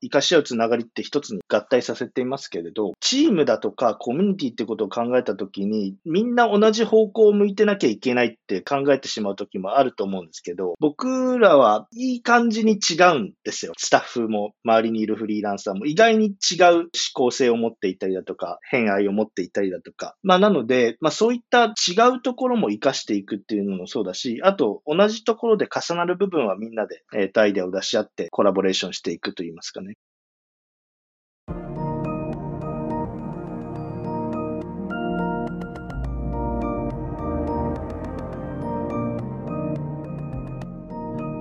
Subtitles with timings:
[0.00, 13.72] 生かし合うつながりって一つに合体させていますけれど、チームだとかコミュニティってことを考えたときに、みんな同じ方向を向いてなきゃいけないって考えてしまうときもあると思うんですけど、僕らはいい感じに違うんですよ。
[13.76, 20.16] スタッフも周りにいるフリーランサーも意外に違う思考性を持っていたりだとか、偏愛を持っていたりだとか。
[20.22, 29.89] まあなので、まあそういった違うところも活かしていくっていうのもそうだし、あと同じところで重なる部分はみんなで、えー、とアイデアを出し合ってコラボレーションしていくといいますかね。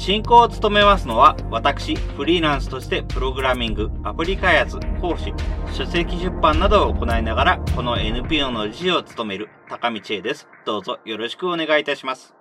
[0.00, 5.34] 進行を務めますのは、私、フリーランスとしてプログラミング、アプリ開発、講師、
[5.74, 10.48] 書籍出版などを行いながら、この NPO の理事を務める高道恵です。
[10.64, 12.34] どうぞよろしくお願いいたします。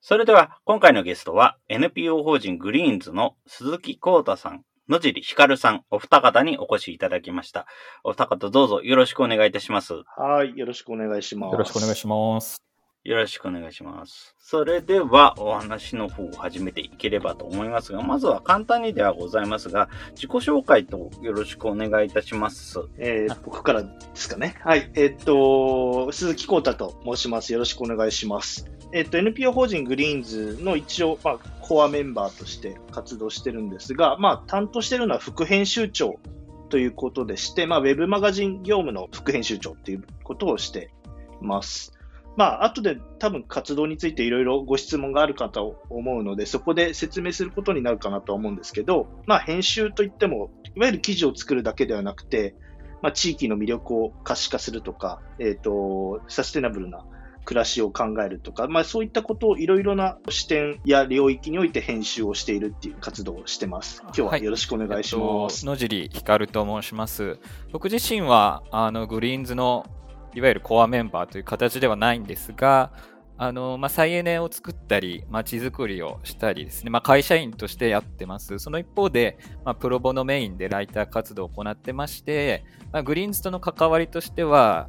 [0.00, 7.66] それでは、今回のゲストは、NPO 法人グリーンズの鈴木幸太さん、野尻ひかるさん、お二方にお越しいただきました。
[8.04, 9.92] お二方どうぞよろしくお願いいたします。
[10.16, 11.52] はい、よろしくお願いします。
[11.52, 12.71] よろしくお願いします。
[13.04, 14.36] よろしくお願いします。
[14.38, 22.78] それではお話の方を始めていければと思いますが、まずは簡単にではございますが、自己紹介とよろしくお願いいたします。
[22.98, 24.54] えー、僕からですかね。
[24.62, 24.88] はい。
[24.94, 27.52] えー、っと、鈴木幸太と申します。
[27.52, 28.70] よろしくお願いします。
[28.92, 36.20] えー、っと、NPO 法人グリーンズの一応、まあ、コアメンバーとして活動してるんですが、まあ、担当してるのは副編集長
[36.68, 40.94] ということでして、まあ、ウェブマガジン業務の副編集長っていうことをして
[41.40, 41.98] ます。
[42.36, 52.54] まあ、後で多分活動についていろいろご質問があるかと思うので、そこで説明することになるかなと思うんですけど、まあ、編集といっても、いわゆる記事を作るだけではなくて、
[53.02, 57.04] まあ、地域の魅力を可視化するとか、えっ、ー、と、サステナブルな
[57.44, 64.02] 暮らしを考えるとか、まあ、そういったことをいろいろな視点や領域において編集をしているっていう活動をしてます。
[64.04, 65.66] 今日はよろしくお願いします。
[65.66, 67.38] はい、野尻光と申します。
[67.72, 69.84] 僕自身はあのグリーンズの
[70.34, 72.92] いわゆるコアメンバーという形ではないんですが、
[73.38, 78.58] あの、まあ、再エネを作ったり、まちづくりをしたりですね、まあ、会社員としてやってます。
[78.58, 84.88] その一方で、まあ、プロボノメインでライター活動を行ってまして、まあ、グリーンズとの関わりとしては、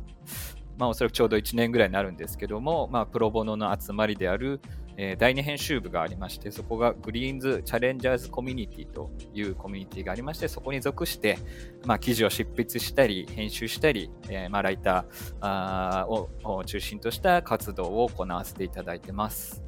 [0.77, 4.61] まあ、おそらくちょうど1年ぐらいになるんですけども、まあ、プロボノの集まりである、
[4.97, 11.37] えー、第2編集部がありまして、そこがグリーンズチャレンジャーズコミュニティというコミュニティがありまして、そこに属して、
[11.85, 19.63] まあ、記事を執筆したり、編集したり、えー、まあ、ライターを中心とした活動を行わせていただいてます。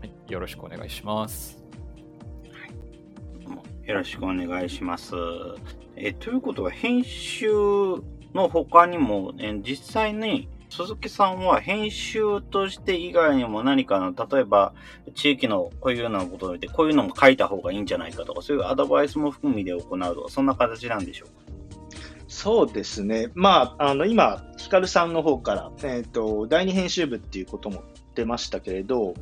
[0.00, 1.62] はい、よろしくお願いします。
[3.84, 5.14] よろしくお願いします。
[5.96, 7.48] えということは、編集
[8.32, 14.74] の他にも、え実際に鈴木さんは編集として以外にも何かの、例えば
[15.14, 21.44] 地域のこういうようなことを見て、こういうのも書いた方がいいんじゃないかとか、そういうアドバイスも含みで行うとか、そんな形なんでしょうか？
[22.26, 23.30] そうですね。
[23.34, 27.84] まあ、あの、今、ヒカルさんの方から、えっ、ー、と、第二編集部っていうことも
[28.16, 29.14] 出ましたけれど、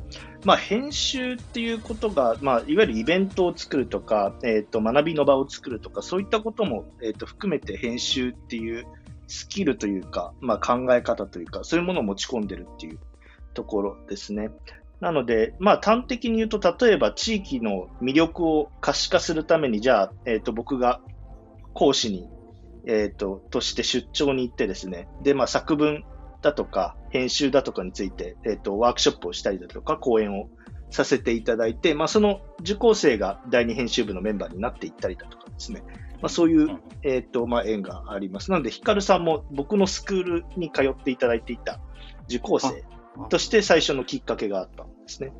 [0.45, 8.87] まあ、編集っていうことが、まあ、いわゆるイベントを作るとか、えっ、ー、と、学びの場を作るとか、そういったことも、えっ、ー、と、含めて編集っていう
[9.33, 12.99] スキルというか、まあ、考え方というか、そういうものを持ち込んでるっていう
[13.55, 14.51] ところですね。
[14.99, 21.01] なので、まあ、端的に言うと、例えば地域の魅力を可視化するために、じゃあ、えっ、ー、と、僕が
[21.73, 22.29] 講師に、
[22.85, 26.03] えっ、ー、と、として出張に行ってですね、で、まあ、作文
[26.43, 30.47] だとか、編集だとかについて、えっ、ー、と、ワークショップをしたりだとか、講演を
[30.91, 35.81] させていただいて、まあ、その受講生が第二編集部のメンバーになっていったりだとかですね、
[36.23, 38.49] まあ、そういう、えっ、ー、と、まあ、縁があります。
[38.49, 41.81] なので、ヒカルさんも僕のスクールに通っていただいていた
[42.29, 42.85] 受講生
[43.27, 45.33] として最初のきっかけがあったんですね。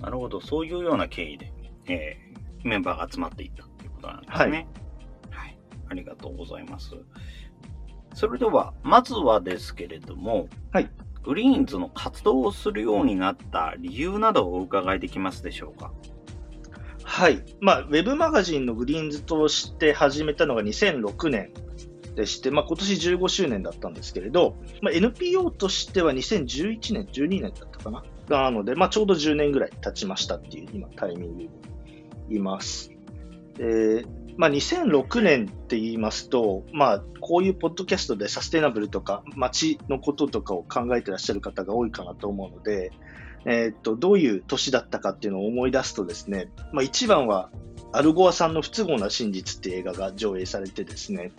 [0.00, 0.40] なるほど。
[0.40, 1.52] そういうような経緯で、
[1.86, 4.36] えー、メンバーが集まっていったということなんですね。
[4.38, 4.50] はい。
[4.50, 5.58] はい。
[5.90, 6.92] ありがとうございます。
[8.14, 10.90] それでは、まずはですけれども、はい。
[11.24, 15.92] グリーンズの活動をするようになった理由などをお伺いできますでしょうか？
[17.08, 17.42] はい。
[17.60, 21.52] まあ、ウェブマガジンのグリーンズとして始めたのが2006年
[22.14, 28.04] でして、まあ、今年15周年だったんですけれど、まあ、NPO としては2011年、12年だったかな。
[28.28, 31.50] なので、まあ、ちょうど10年ぐらい経ちましたっていう今タイミングに
[32.28, 32.92] います。
[33.56, 34.04] で
[34.38, 42.92] まあ、2006年って言いますと、まあ、こういうポッドキャストでサステナブルとか街のこととかを考えてらっしゃる方が多いかなと思うので、
[43.46, 47.50] えー、っとどういう年だったかっていうのを思い出すとですね、まあ、一番は
[47.90, 51.32] アルゴアさんの不都合な真実っていう映画が上映されてですね、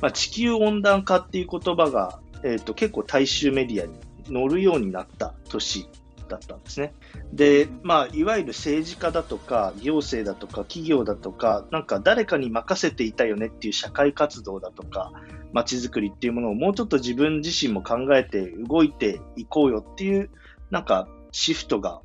[0.00, 3.98] まあ、地球温暖化っていう言葉が、えー、っと結構大衆メディアに
[4.28, 5.88] 乗るようになった年
[6.26, 6.94] だったんですね。
[7.32, 15.12] で、まあ、いわゆる政治家だとか、行政だとか、企業だとか、なんか誰かに任せていたよねっていう社会活動だとか、
[15.52, 20.30] 街づくりっていうものをもうちょっと自分自身も考えて動いていこうよっていう、
[20.70, 22.00] なんかシフトが、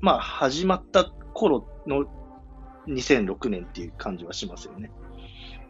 [0.00, 2.06] まあ、始まった頃の
[2.88, 4.90] 2006年っていう感じはしますよね。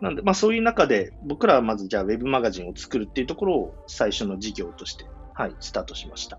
[0.01, 6.39] なんで、まあそういう中で、僕らはまずじゃあウェブマガジンを作るっていうところを最初の事業として、はい、スタートしました。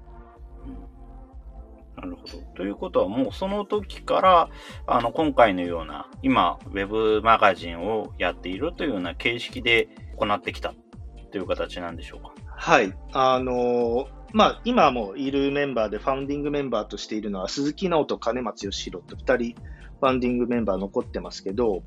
[1.95, 2.37] なるほど。
[2.55, 4.49] ということはもうその時から、
[4.87, 10.73] あの、今回のような、今、ウェブマガジンをやっているというような形式で行ってきた
[11.31, 12.33] という形なんでしょうか？
[12.45, 12.93] はい。
[13.13, 19.61] あのまあ、今もいるメンバーでファウンディングメンバーとしているのは鈴木直人、金松義弘と2人
[20.01, 21.83] ファウンディングメンバー残ってますけど、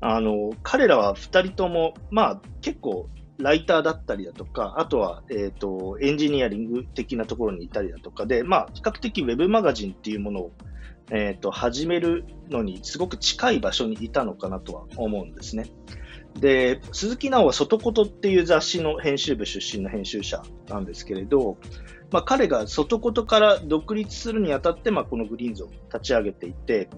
[0.00, 3.08] あの彼らは2人とも、まあ、結構
[3.38, 10.52] ライターだったりだとか、あとは、えっ、ー、と、エンジニアリング的なところにいたりだとかで、まあ、比較的ウェブマガジンっていうものを、
[11.10, 15.66] えっ、ー、と、始めるのにすごく近い場所にいたのかなとは思うんですね。
[16.38, 21.58] で、鈴木直は外ことっていう雑誌の編集部出身の編集者なんですけれど、
[22.10, 26.88] まあ、彼が外ことから独立するにあたって、まあ、このグリーンズを立ち上げていて、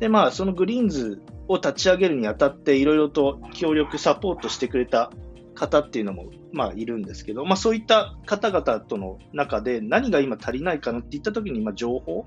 [0.00, 5.10] で、まあ、そのグリーンズを立ち上げるにあたって、いろいろと協力、サポートしてくれた
[5.58, 12.26] 方っていうのも、まあ、いるんですけど、まあ、そういった方々との中で何が今足りないかなっていったときに、まあ、情報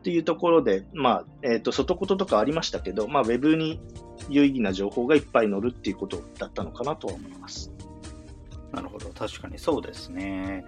[0.00, 3.80] っていうところで、まあ、えっ、ー、と、外こととかありましたけど、まあ、ウェブに
[4.28, 7.72] 有意義な情報がいっぱい載るっていうことだったのかなとは思います。
[8.72, 9.08] なるほど。
[9.10, 10.64] 確かにそうですね。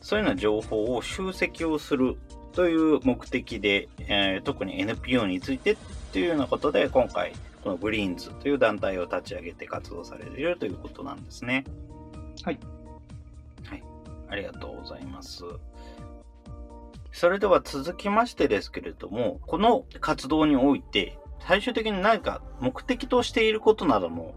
[0.00, 2.16] そういうような情報を集積をする
[2.52, 5.76] という目的で、えー、特に NPO についてっ
[6.12, 7.32] ていうようなことで、今回、
[7.64, 11.64] このグリーンズという団体を立ち上げて活動されているということなんですね。
[12.44, 12.60] はい。
[13.64, 13.82] はい。
[14.28, 15.44] ありがとうございます。
[17.10, 24.34] それでは続きましてですけれども、この活動において、最終的に何か目的としていることなども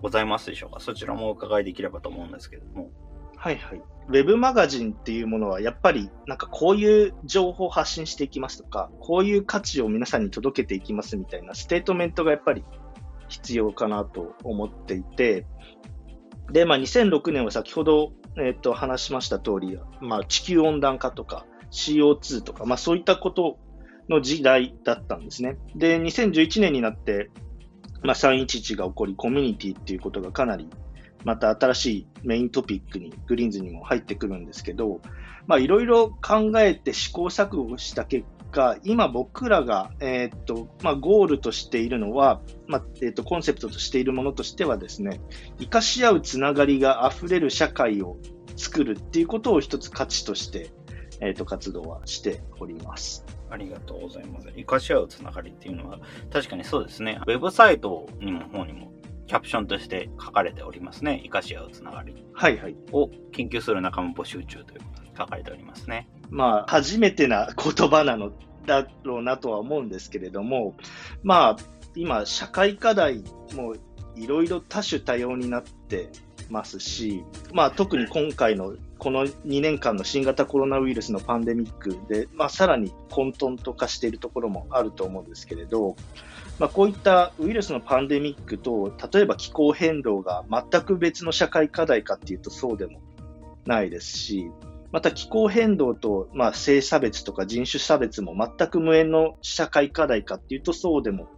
[0.00, 0.80] ございますでしょうか？
[0.80, 2.90] そちらもお伺いできればと思うんですけれども。
[3.36, 3.82] はいはい。
[4.08, 12.64] ウェブマガジンっていうものは、やっぱりなんかこういう情報を発信していきますとか、こういう価値を皆さんに届けていきますみたいなステートメントがやっぱり
[13.28, 15.46] 必要かなと思っていて、
[16.52, 23.58] で、まあ、2006年は先ほど、えっ、と話しました通り、まあ、地球温暖化とか CO2 とか、まあ、そういったこと
[24.08, 25.56] の時代だったんですね。
[25.74, 27.30] で、2011年になって、
[28.02, 30.68] まあ、311が起こり、コミュニティっていうことがかなり
[31.24, 35.00] また新しいメイントピックに、グリーンズにも入ってくるんですけど、
[35.46, 45.20] まあいろいろ考えて試行錯誤した結果、今僕らが、えー、っと、まあゴールとしているのは、まあ、えー、っと、コンセプトとしているものとしてはですね、
[45.58, 48.16] 生かし合うつながりが溢れる社会を
[48.56, 50.70] 作るっていうことを一つ価値として、
[51.20, 53.24] えー、っと、活動はしております。
[53.50, 54.48] ありがとうございます。
[54.56, 55.98] 生かし合うつながりっていうのは、
[56.32, 57.20] 確かにそうですね。
[57.26, 58.93] ウェブサイトにも方にも
[59.26, 61.20] キャプションとして書かれておりますね。
[61.24, 62.14] 生かし合うつながり。
[62.32, 62.76] はいはい。
[62.92, 66.08] を研究する仲間募集中ということに書かれておりますね。
[66.30, 68.32] まあ、初めてな言葉なの
[68.66, 70.74] だろうなとは思うんですけれども、
[71.22, 71.56] まあ、
[71.94, 73.22] 今、社会課題
[73.54, 73.74] も
[74.16, 76.10] いろいろ多種多様になって
[76.50, 85.96] ますし、まあ、特に今回のこの2年間の新型コロナウイルスのパンデミックで、まあ、さらに混沌と化しているところもあると思うんですけれど、
[86.58, 93.00] まあ、こういったウイルスのパンデミックと、例えば気候変動が全く別の社会課題かっていうとそうでも
[93.66, 94.50] ないですし、
[94.92, 101.28] また気候変動と、まあ、性差別とか人種差別も全く無縁の社会課題かっていうとそうでも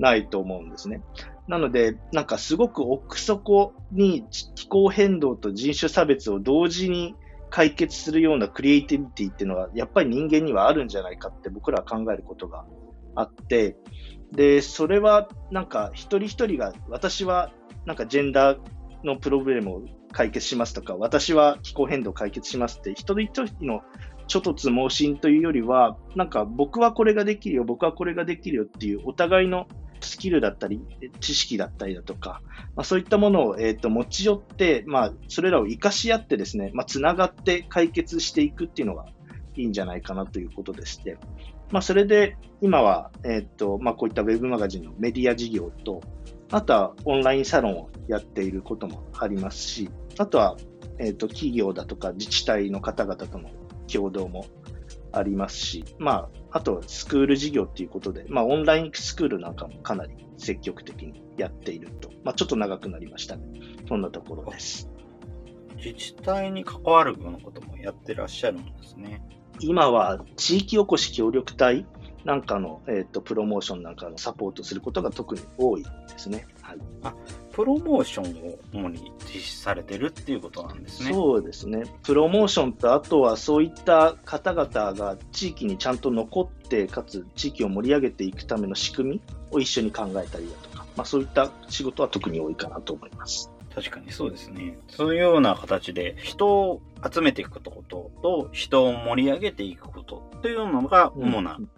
[0.00, 1.00] ないと思うんですね。
[1.46, 4.24] なので、なんかすごく奥底に
[4.56, 7.14] 気候変動と人種差別を同時に
[7.50, 12.64] 解決するようなクリエイティビティっていうのは、やっぱり人間にはあるんじゃないかって僕らは考えることが
[13.14, 13.76] あって、
[14.36, 17.50] で、それはなんか一人一人が、私は
[17.86, 18.58] なんかジェンダー
[19.02, 23.80] のプロブレムを解決しますとか、私は気候変動を解決しますって、一人一人の
[24.28, 29.66] 諸突猛進というよりは、なんか僕はこれができるよ、僕はこれができるよっていうお互いの
[30.00, 30.82] スキルだったり、
[31.20, 32.42] 知識だったりだとか、
[32.74, 39.06] まあ、そういったものを、えーと、持ち寄って、まあ、それらを活かし合ってですね、まあ、つながって解決していくっていうのが
[39.54, 41.16] いいんじゃないかなということでして、
[41.70, 46.00] まあ、それで今は、えーとまあ、こういったウェブマガジンのメディア事業と、
[46.50, 50.56] あとはオンラインサロンをやっていることもありますし、あとは、
[50.98, 53.50] えっ、と、企業だとか自治体の方々との
[53.92, 54.46] 共同も
[55.12, 62.10] ありますし、まあ、あとスクール事業っていうことで、まあ、オンラインスクールなんかもかなり積極的にやっていると。
[62.24, 63.44] まあ、ちょっと長くなりましたね。
[63.88, 64.88] そんなところです。
[65.76, 69.22] 自治体に関わるようなこともやってらっしゃるんですね。
[69.60, 71.86] 今は地域おこし協力隊
[72.24, 76.44] なんかの、えーと、プロモーションなんかのサポートすることが特に多いですね。
[76.60, 77.14] はい、あ
[77.52, 81.12] プロモーションを主に実施されてるっていうことなんですね。
[81.12, 81.84] そうですね。
[82.02, 89.22] プロモーションと、あとはそういった方々が地域にちゃんと残って、かつ地域を盛り上げていくための仕組み
[89.52, 93.52] を一緒に考えたりだとか、まあ、そういった仕事は特に多いかなと思います。
[93.76, 94.78] 確かにそうですね。
[94.88, 96.80] そういうような形で人を
[97.12, 101.68] 集めていくことと、人を盛り上げていくことというのが主な、うん、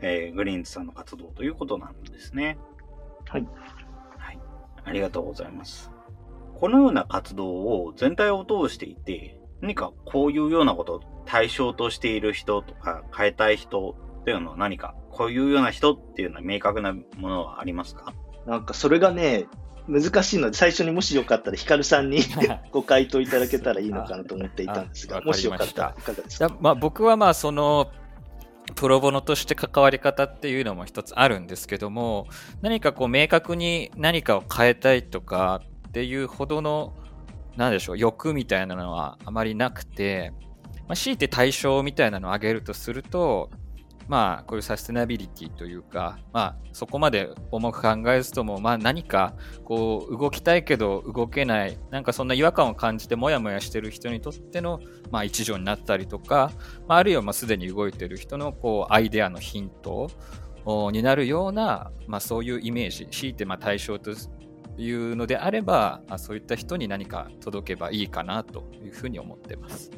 [0.00, 2.56] えー、グリーンズさんの活動ということなんですね。
[3.28, 3.46] はい。
[4.16, 4.40] はい。
[4.82, 5.92] ありがとうございます。
[6.58, 18.14] このような活動を全体を通していて、何かこういうようなことを対象としている人とか変えたい人っていうのは何かこういうような人っていうのは明確なものはありますか？
[18.46, 19.46] なんかそれがね、
[19.88, 22.20] 難しいので、最初にもしよかったら、ヒカルさんに
[22.72, 26.56] ご回答いただけたらいいのかなと思っていたんですが、もしよかったらいかがですか？
[26.60, 27.90] まあ、僕はまあその
[28.74, 32.26] プロボノとして関わり方っていうのも一つあるんですけども、
[32.62, 36.92] 何かこう明確に何かを変えたいとかっていうほどの、
[37.56, 40.32] なんでしょう、欲みたいなのはあまりなくて、
[40.88, 43.50] まあ、強いて対象みたいなのを挙げるとすると、
[44.08, 49.34] まあ、こういうサステナビリティというか、まあ、そこまで重く考えずとも、まあ、何か
[49.64, 56.52] こう動きたいけど動けない、なんかそんな違和感を感じてもやもやしている人にとっての、まあ、一助になったりとか、
[56.86, 60.08] まあ、あるいはまあすでに動いている人のこうアイデアのヒント
[60.92, 64.12] になるような、まあ、そういうイメージ、強いてまあ対象と
[64.78, 69.90] いうのであれば、まあ、そういった人に何か届けばいいかなというふうに思っています。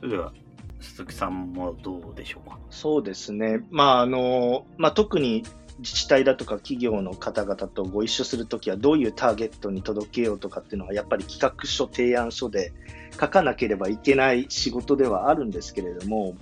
[0.00, 0.32] それでは
[0.80, 2.58] 鈴木さんもどうでしょうか？
[2.70, 3.64] そうですね。
[3.70, 5.44] まあ、あの、まあ、特に
[5.78, 12.72] 自治体だとか企業の方々とご一緒するときはどういうターゲットに届けようとかっていうのはやっぱり企画書、提案書で
[13.20, 16.36] 書かなければいけない仕事ではあるんですけれども、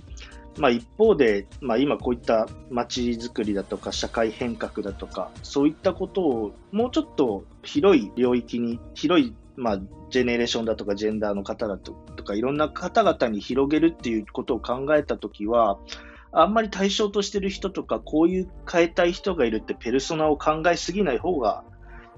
[0.57, 9.79] まあ、一方で、まあ、今こういった街づくりだとか社会変革だとかそういったことをもうちょっと広い領域に広いまあ、
[10.11, 15.79] ジェネレーションだとかジェンダーの方だとかいろんな方々に広げるっていうことを考えたときは、
[16.31, 21.63] あんまり対象としてる人とか、こういう変えたい人がいるってペルソナを考えすぎない方が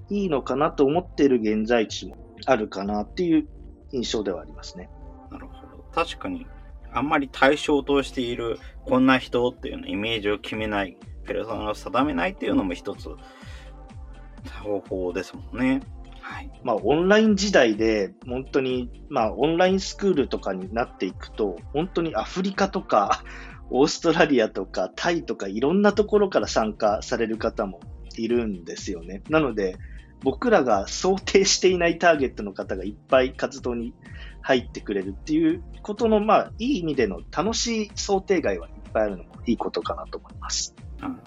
[0.10, 3.48] いいのかなと思っている現在地もあるかなっていう
[3.92, 4.90] 印象ではありますね。
[5.32, 5.84] なるほど。
[5.94, 6.46] 確かに、
[6.92, 13.10] あんまり対象としているこんな人っていうのイメージを決めない、ペルソナを定めないっていうのも一つ
[14.64, 15.82] 方法ですもんね。
[16.30, 16.52] はい。
[16.64, 23.24] まあ、オンライン時代で、本当に、まあ、オンラインスクールとかになっていくと、本当にアフリカとか、
[23.72, 27.80] オーストラリアとか、タイとか、いろんなところから参加される方も
[28.16, 29.24] いるんですよね。
[29.28, 29.76] なので、
[30.22, 33.96] 僕らが想定していないターゲットの方がいっぱい活動に
[34.42, 40.76] 入ってくれるっていうことの、まあ、いい意味での楽しい想定外はいっぱいあるのもいいことかなと思います。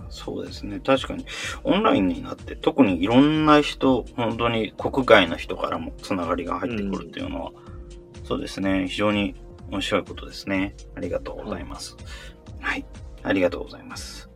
[0.09, 0.81] そうですね。
[0.81, 1.25] 確かに、
[1.65, 8.87] オンラインになって、特にいろんな人、本当に国外の人からもつながりが入ってくるっていうのは、うん、そうですね。
[8.89, 9.35] 非常に
[9.71, 10.75] 面白いことですね。
[10.95, 11.97] ありがとうございます。
[12.61, 12.85] はい。
[13.23, 14.29] ありがとうございます。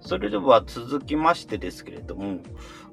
[0.00, 2.40] それでは続きましてですけれども、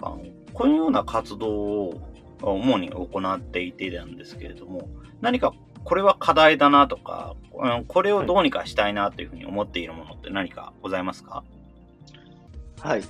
[0.02, 2.02] あのこのような活動を
[2.42, 4.90] 主に行っていてなんですけれども、
[5.22, 7.36] 何かこれは課題だなとか、
[7.88, 11.44] これをどうにかしたいなというふうに思っているものって何かございますか？
[12.82, 13.04] はい。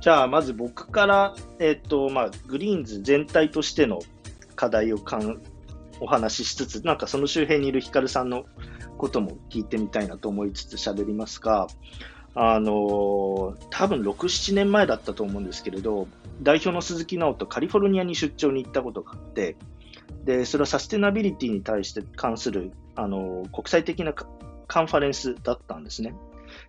[0.00, 4.00] じゃあ、まず僕から、えっ、ー、と、まあ、グリーンズ全体としての
[4.56, 5.40] 課題をかん
[6.00, 8.44] お話ししつつ、なんかその周辺にいるヒカルさんの
[8.98, 11.68] ことも聞いてみたいなと思いつつ喋りますが、
[12.34, 16.08] あの多分6、7年前だったと思うんですけれど、
[16.42, 19.56] 代表の鈴木直人、カリフォルニアに出張に行ったことがあって、
[20.24, 26.14] で、それはサステナビリティに対して関する、あの、国際的なカンファレンスだったんですね。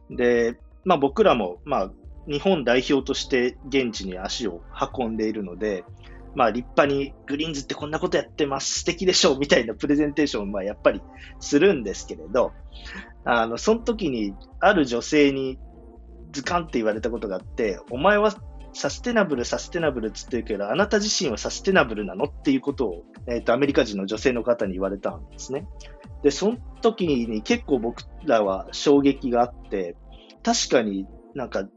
[0.10, 1.92] で、まあ僕らも、まあ
[2.28, 4.62] 日本代表として現地に足を
[4.98, 5.84] 運んでいるので、
[6.36, 11.02] まあ立派にグリーンズってこんなことやってます、素敵でしょうみたいなプレゼンテーションをまあやっぱり
[11.40, 12.54] するんですけれど、
[13.26, 15.60] あの、その時にある女性に
[16.32, 18.34] ズカンって言われたことがあって、お前は
[18.74, 25.68] サステナブル、サステナブルっつってるけど、あなた自身はサステナブルなのっていうことを、えっ、ー、と、アメリカ人の女性の方に言われたんですね。
[26.24, 29.96] で、その時に結構僕らは衝撃があって、
[30.44, 31.68] 確かになんか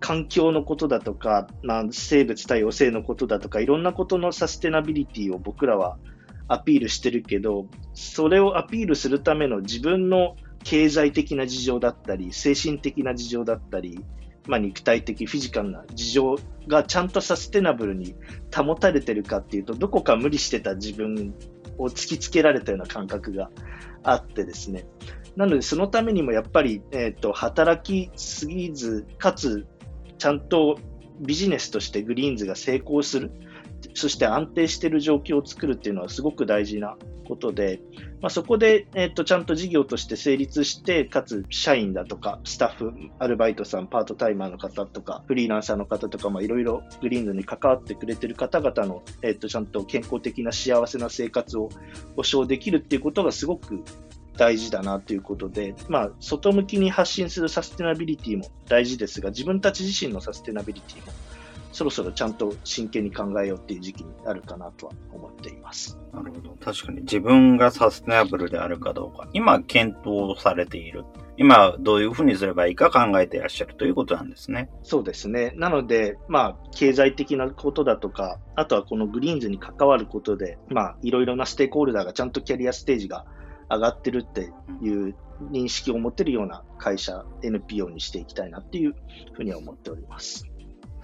[0.00, 5.98] 環境のことだとか、まあ、生物多様性のことだとか、いろんなことのサステナビリティを僕らは
[6.48, 14.00] アピールしてるけど、それをアピールするための自分の経済的な事情だったり、精神的な事情だったり、
[14.50, 18.16] まあ、肉体的、フィジカルな事情がちゃんとサステナブルに
[18.54, 21.32] 保たれてるかっていうと、どこか無理してた自分
[21.78, 23.48] を突きつけられたような感覚が
[24.02, 24.86] あってですね。
[25.36, 29.68] なので、そのためにもやっぱり、えっ、ー、と、働きすぎず、かつ、
[30.18, 30.80] ちゃんと
[31.20, 33.30] ビジネスとしてグリーンズが成功する。
[33.94, 37.80] そして安定している状況を作るっていうのはすごく大事なことで、
[38.20, 51.70] まあ、そこで、えっと、ちゃんと事業として成立して、かつ社員だとか、スタッフ、アルバイトさん、パートタイマーの方とか、フリーランサーの方とか、いろいろグリーンズに関わってくれてる方々の、えっと、ちゃんと健康的な幸せな生活を
[52.16, 53.82] 保障できるっていうことがすごく
[54.36, 61.12] 大事だなということで、まあ、外向きに発信するサステナビリティも大事ですが、自分たち自身のサステナビリティも
[61.72, 65.98] そろそろちゃんと真剣に考えようっていう時期になるかなとは思っています。
[66.12, 66.56] なるほど。
[66.60, 71.04] 確かに自分がサステナブルであるかどうか、今検討されている。
[71.36, 74.68] 今どういうふうにすればいいか考えていらっしゃるということなんですね。
[74.82, 75.52] そうですね。
[75.56, 83.24] なので、まあ、経済的なことだとか、あとはこのグリーンズに関わることで、まあ、いろいろなステークホルダーがちゃんとキャリアステージが
[83.70, 85.14] 上がってるっていう
[85.50, 88.94] 認識を持てるような会社、NPO にしていきたいなっていう
[89.32, 90.49] ふうには思っております。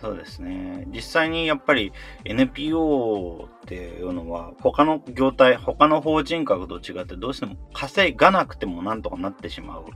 [0.01, 0.85] そうですね。
[0.89, 1.93] 実際にやっぱり
[2.25, 9.87] NPO っていうのは他の業態、他の法人格と違ってどうしても稼がなくてもなんとかなってしまう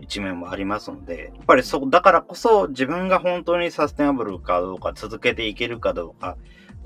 [0.00, 6.36] 一面もありますので、はいはい、やっぱりそう、だからこそ自分が本当にサステナブルかどうか続けていけるかどうか、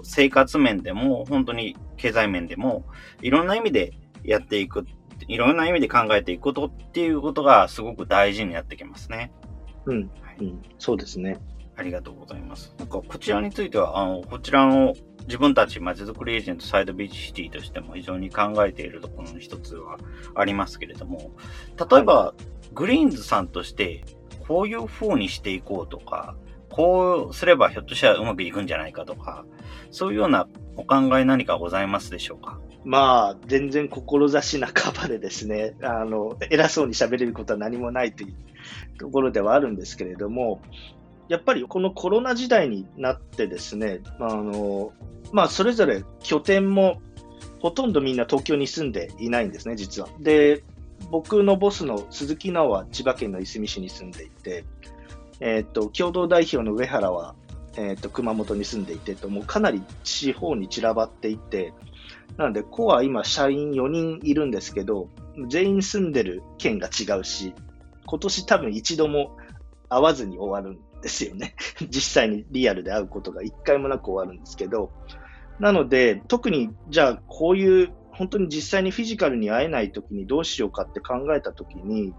[0.02, 2.84] 生活面でも本当に経済面でも
[3.20, 3.92] いろんな意味で
[4.24, 4.86] やっていく、
[5.28, 9.30] いろんな意味で考えていくことっていうことがすごく大事になってきますね。
[9.84, 11.38] うん、はい、うん、そうですね。
[11.82, 12.72] ありがとうございます。
[12.78, 14.94] なんかこちらについては、あの、こちらの
[15.26, 19.98] 自分たちまちづくりエージェントサイドビーチシティとしても非常に考えているところの一つは
[20.36, 21.32] ありますけれども、
[21.76, 24.04] 例えば、はい、グリーンズさんとして
[24.46, 26.36] こういう風にしていこうとか、
[26.70, 29.44] こうすればひょっとしたらうまくいくんじゃないかとか、
[29.90, 32.60] そういうようなお考え何かございますでしょうか？
[32.84, 38.34] まあ、全然志半ばでですね、あの、偉そうに喋れることは何もないという
[38.98, 40.60] ところではあるんですけれども、
[41.32, 44.92] やっぱりこのコロナ時代になってですね、あの、
[45.32, 47.00] まあ、それぞれ拠点も
[47.60, 50.10] ほとんどみんな東京に住んでいないんですね、実は。
[50.20, 50.62] で、
[51.10, 54.66] 僕のボスの鈴木直は千葉県のいすみ市に住んでいて、
[55.40, 57.34] え、ー、と、共同代表の上原は、
[57.78, 61.72] えっ、ー、と、熊本に住んでいてと、もうかなり地方に散らばっていて、
[62.36, 65.08] なので、コア今社員4人いるんですけど、
[65.48, 67.54] 全員住んでる県が違うし、
[68.04, 69.38] 今年多分一度も
[69.88, 71.54] 会わずに終わるんですよね。
[71.90, 74.92] 実際にリアルで会うことが一回もなく終わるんですけど、
[75.58, 82.14] なので、特にじゃあこういう本当に実際にフィジカルに会えないときにどうしようかって考えたときに、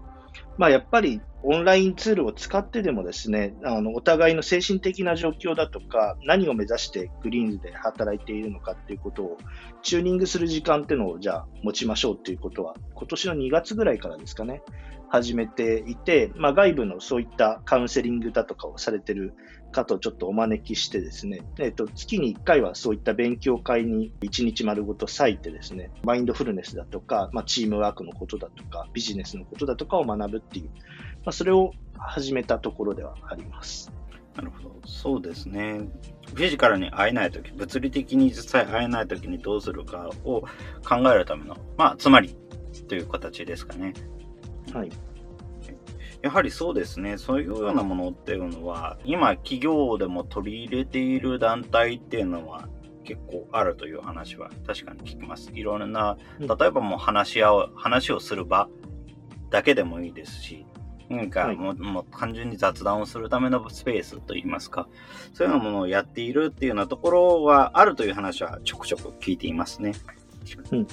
[0.58, 9.38] まあ、やっぱりオンラインツールを使ってでもですね、あのお互いの精神的な状況だとか、何を目指してグリーンズで働いているのかっていうことを
[9.82, 14.62] チューニングする時間っていうのをじゃあ持ちましょうっていうことは、今年の2月ぐらいからですかね、
[15.14, 19.34] 始めていて、まあ、外部のそういったカウンセリングだとかをされてる
[19.70, 30.80] 方をちょっとお招きしてですね、えっ、と、月に1回はそういった勉強会に1日丸ごと割いてですね、マインドフルネスだとか、まあ、チームワークのことだとか、ビジネスのことだとかを学ぶっていう、ま
[31.26, 33.92] あ、それを始めたところではあります。
[34.34, 34.80] なるほど。
[34.84, 35.88] そうですね。
[36.26, 40.40] フィジカルに会えないとき、物理的に実際会えないときにどうするかを
[40.84, 42.36] 考えるための、まあ、つまり
[42.88, 43.92] という形ですかね。
[44.72, 44.90] はい。
[46.22, 47.18] やはりそうですね。
[47.18, 52.68] そういうようなものっていうのは、今企業でも取り入れている団体っていうのは
[53.04, 55.50] 結構あるという話は確かに聞きます。
[55.52, 58.68] いろんな、例えばもう話し合う、話をする場
[59.50, 60.66] だけでもいいですし、
[61.10, 64.88] なんかもう,、もう単純に雑談をするためのスペースといいますか、
[65.34, 69.92] そういうようなものをやっているっていうようなところはあるという話はちょくちょく聞いていますね。
[70.70, 70.86] うんうん、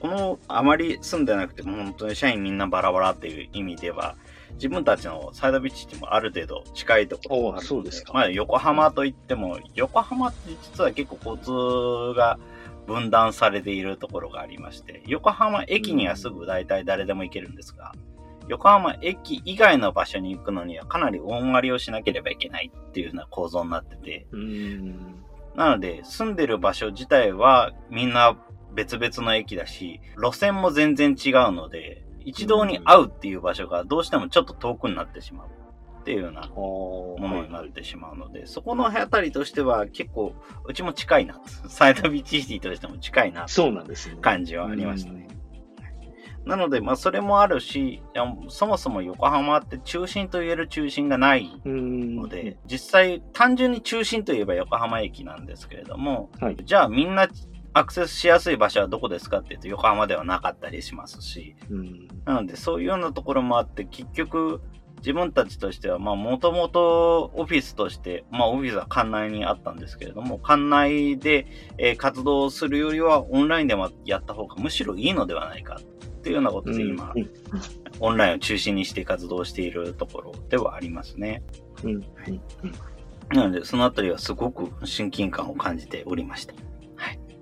[0.00, 4.16] このあまり住んでなくても本当に社員みんなバラバラっていう意味では、
[4.54, 12.38] 自分たちのサイドビーチってもある程度近いところがあるので、でまあ横浜といっても、横浜って実は結構交通が
[12.86, 17.92] 分断されているところがありまして、横浜駅にはすぐ大体誰でも行けるんですが、
[18.48, 24.26] 横浜駅以外の場所に行くのにはかなり大回りをしなければいけないっていうような構造になってて、
[25.56, 28.36] なので住んでる場所自体はみんな
[28.76, 35.48] 別々の駅だし、路線も全然違うので、一堂に会うっていう場所がどうしてもちょっと遠くになってしまう。
[35.48, 40.34] っていうようなものになってしまうので、そこのあたりとしては結構、
[40.64, 41.40] うちも近いな。
[41.66, 43.48] サイドビーチシティとしても近いな。
[43.48, 44.18] そうなんですね。
[44.20, 45.26] 感じはありましたね。
[46.44, 48.04] なので、まあ、それもあるし、
[48.48, 57.28] そもそも横浜って中心と言える中心がないので、実際、単純に中心といえば横浜駅なんですけれども、はい、じゃあみんな
[57.76, 61.56] アクセスしやすい場所はどこですかって言うと横浜ではなかったりしますし、
[62.24, 64.62] なのでそういうようなところもあって、結局、
[65.00, 77.30] 自分たちとしては、まあ、もともとオフィスとして、まあ、オフィスは館内にあったんですけれども、館内で、えー、活動するよりは、オンラインでもやった方がむしろいいのではないかっていうようなことで今、うん、
[78.00, 81.42] オンラインを中心にして活動しているところではありますね。
[81.84, 82.40] うん、はい、
[83.36, 86.54] なので、そのあたりはすごく親近感を感じておりました。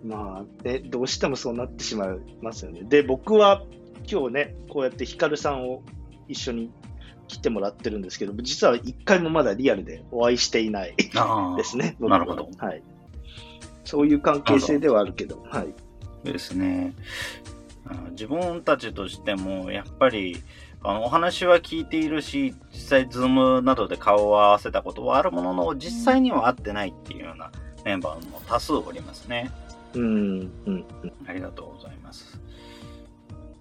[0.09, 0.19] はい。
[0.19, 2.09] まあ、ね、どうしてもそうなってしまい
[2.43, 2.83] ますよね。
[2.83, 3.65] で、僕は
[4.11, 5.83] 今日ね、こうやってヒカルさんを
[6.29, 6.71] 一緒に
[7.29, 10.95] 来てもらってるんですけど、実は一回もまだリアルでお会いしていない
[11.57, 11.97] ですね。
[12.01, 12.49] なるほど。
[12.59, 12.83] はい。
[13.85, 15.75] そういう関係性ではあるけど、はい。
[16.25, 16.95] ですね。
[18.13, 20.43] 自分たちとしても、やっぱり、
[20.83, 27.51] あの、お話は聞いているし、実際、ズームなどで顔を合わせたことはあるものの、実際には会ってないっていうような
[27.85, 29.51] メンバーも多数おりますね。
[29.95, 30.87] うん、うん。
[31.27, 32.41] ありがとうございます。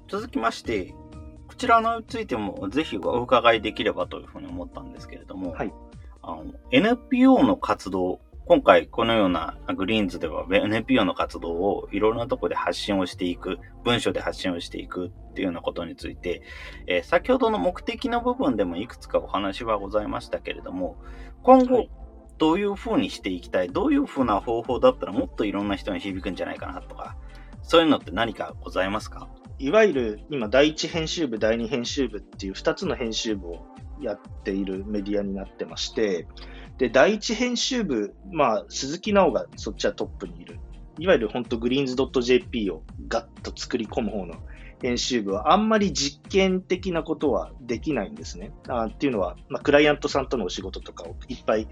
[0.08, 0.94] 続きまして、
[1.48, 5.74] こちらのについてもぜひお伺いできればというふうに思ったんですけれども、はい、
[6.22, 16.42] あの NPO の活動今回このようなグリーンズでは NPO の活動をいろいろなところで発信をしていく、文書で発信をしていくっていうようなことについて、
[16.86, 20.98] えー、先ほどの目的の部分でもいくつかお話はございましたけれども、
[21.42, 21.88] 今後
[22.44, 27.16] どういうふうにしていきたい、どういうふうな方法だったらもっといろんな人に響くんじゃないかなとか、
[27.62, 29.30] そういうのって何かございますか？
[29.60, 33.66] いわゆる今第一編集部、第二編集部っていう2つの編集部を
[34.02, 36.28] やっているメディアになってまして、
[36.78, 40.60] で、第一編集部、まあ、鈴木直がそっちはトップにいる。
[41.00, 44.36] いわゆる本当グリーンズ .jp をガッと作り込む方の
[44.82, 48.52] 編集部はあんまり実験的なことはできないんですね。
[48.68, 51.70] あっていうのは、まあ、クライアントさんとのお仕事とかをいっぱい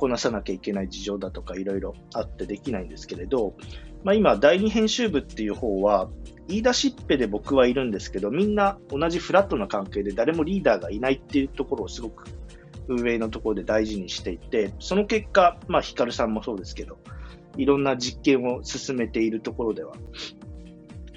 [0.00, 3.54] こなさなきゃいけない事情だとかいろいろあってできないんですけれど、
[4.02, 6.08] まあ、今、第二編集部っていう方は、
[6.48, 12.24] 言い出しっぺで僕はいるんですけど、みんな同じフラットな関係で誰もリーダーがいないっていうところをすごく
[12.88, 16.98] 運営のところで大事にしていて、その結果、まあ、ヒカルさんもそうですけど、
[17.58, 19.92] いろんな実験を進めているところでは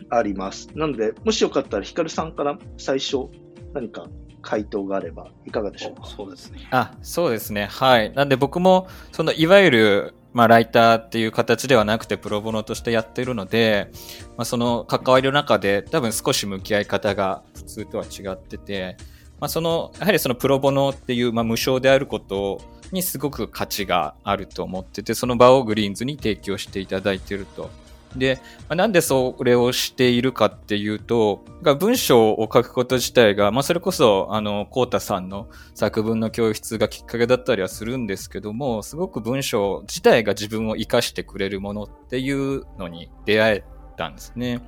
[0.10, 0.70] あります。
[0.76, 3.30] なので、もしよかったらヒカルさんから最初
[3.74, 4.08] 何か
[4.44, 6.06] 回答があればいかがでしょうか？
[6.06, 6.68] そうですね。
[6.70, 7.66] あ、そうですね。
[7.66, 8.14] はい。
[8.14, 13.92] なんで僕も、そのいわゆるまあ、ライターっていう形ではなくてプロボノとしてやってるので、
[14.36, 18.98] まあ、その関わりの中で多分少し向き合い方が普通とは違ってて、
[19.40, 22.60] まあ、その、やはりそのプロボノっていう、まあ、無償であること
[22.92, 27.70] にすごく価値があると思ってて、その場をグリーンズに提供していただいていると。
[28.16, 31.44] で、まあ、なんでそれをしているかっていうと、
[31.80, 43.64] 文章を書くこと自体が、まあ、それこそ、あの、コータさんの作文の教室がきっかけだったりはするんですけども、すごく文章自体が自分を活かしてくれるものっていうのに出会え
[43.98, 44.62] たんですね。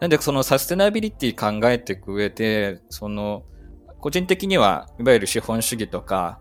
[0.00, 3.44] なんで、そのサステナビリティ考えていく上で、その、
[4.00, 6.38] 個人的には、いわゆる資本主義とか、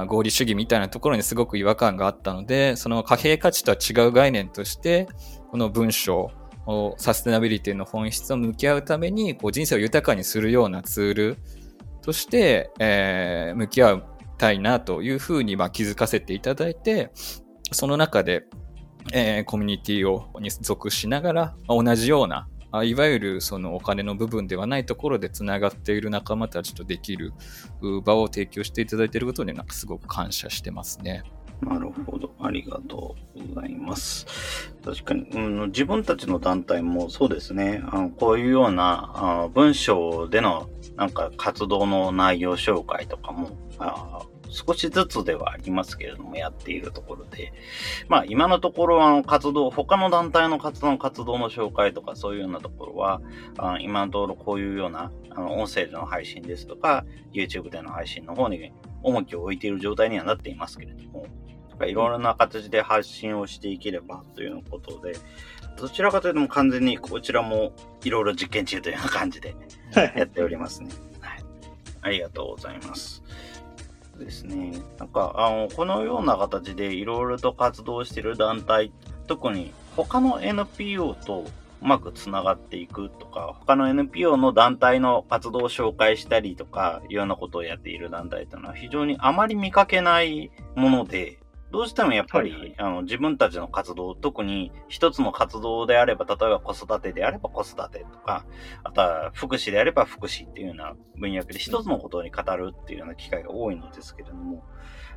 [0.00, 5.08] あ合理主義みたいなところにすごく違和感があったので、その貨幣価値とは違う概念として、
[5.50, 6.30] この文章
[6.66, 11.36] をサステナビリティの本質を向き合うために、こう人生を豊かにするようなツール
[12.02, 14.02] として、えー、向き合い
[14.38, 17.10] たいなというふうにまあ気づかせていただいて、
[17.72, 18.44] その中で、
[19.12, 27.32] えー、コミュニティをに属しながら、同じようなあいわゆるそのお金の部分ではないところでつながっている仲間たちとできる
[28.02, 31.22] 場を提供していただいていることになんかすごく感謝してますね。
[31.62, 32.34] なるほど。
[32.40, 34.26] ありがとうございます。
[34.84, 37.80] 確かに、うん、自分たちの団体もそうですね。
[37.86, 47.52] あのこういうようなあ文章でのなんか活動の内容紹介とかもあ少しずつではありますけれども、やっているところで、
[48.08, 53.20] まあ今のところあの活動、他の団体の活動の活動の紹介とかそういうようなところは、
[53.58, 61.26] あ今のところこういうようなあの音声での配信ですとか、YouTube での配信の方に重きを置いている状態にはなっていますけれども、
[61.82, 65.16] いろいろな形で発信をしていければということで、
[65.76, 67.72] どちらかというとも完全にこちらも
[68.04, 69.56] いろいろ実験中というような感じで
[70.14, 70.90] やっておりますね。
[71.20, 71.44] はい。
[72.02, 73.23] ありがとうございます。
[74.18, 74.72] ですね。
[74.98, 78.92] なんか、あの、このような形でいろいろと活動してる団体、
[79.26, 81.44] 特に他の NPO と
[81.82, 91.38] うまくつながっていくとか、他の NPO の団体の活動を紹介したりとか、いろんなことをやっている団体というのは非常にあまり見かけないもので、
[91.74, 98.46] どうしてもやっぱり、はいはい、あの自分たちの活動、特に一つの活動であれば、例えば子育てであれば子育てとか、
[98.84, 104.64] あとは福祉であれば福祉っていうような分野で一つのことに語るっていうような機会が多いのですけれども、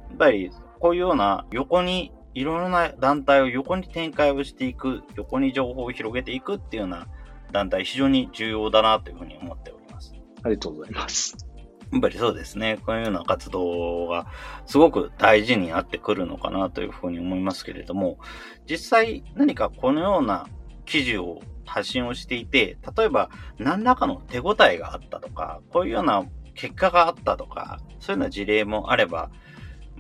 [0.10, 7.08] やっぱりこういうような横にいろいろな団体を横に展開をしていく、横に情報を広げていくっていうような
[7.52, 10.16] 団体、非常に重要だなというふうに思っております。
[10.42, 11.47] ありがとうございます。
[11.92, 12.80] やっぱりそうですね。
[12.86, 14.28] こういうような活動が
[14.66, 18.20] すごく大事になってくるのかなというふうに思いますけれども、
[18.70, 20.48] 実際何かこのような
[20.86, 29.30] 記事を発信をしていて、例えば何らかの手応えがあったとか、こういうような結果があったとか、そういうような事例もあれば、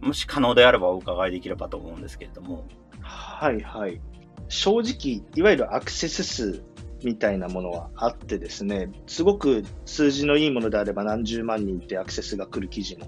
[0.01, 2.67] もし可能であればお伺いできればと思うんですけれども。
[3.01, 4.01] はいはい。
[4.49, 6.63] 正直、いわゆるアクセス数
[7.03, 13.07] みたいなものはあってですね、すごく数字のいいものであれば何十万人ってアクセスが来る記事も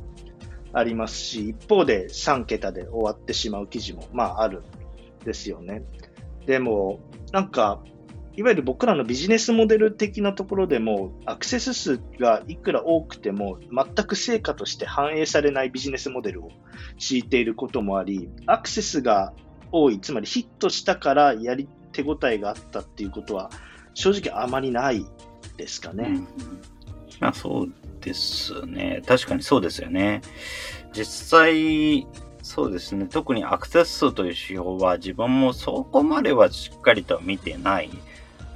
[0.73, 4.61] ありますし、一方で3桁で終わってしまう記事もまあある
[5.21, 5.83] んですよね。
[6.45, 6.99] でも、
[7.31, 7.81] なんか、
[8.35, 16.51] いわゆる僕らのビジネスモデル的なところでも、アクセス数がいくら多くても、全く成果として反映されないビジネスモデルを
[16.97, 19.33] 敷いていることもあり、アクセスが
[19.71, 23.49] 多い、つまりヒットしたからやり手応えがあったっていうことは、
[23.99, 25.05] 正直あまりない
[25.57, 26.05] ですかね。
[26.05, 26.27] うん、
[27.19, 29.01] まあそうですね。
[29.05, 30.21] 確かにそうですよね。
[30.93, 32.07] 実際、
[32.41, 33.07] そうですね。
[33.11, 37.89] 特にアクセス数という指標は自分もそこまではしっかりと見てない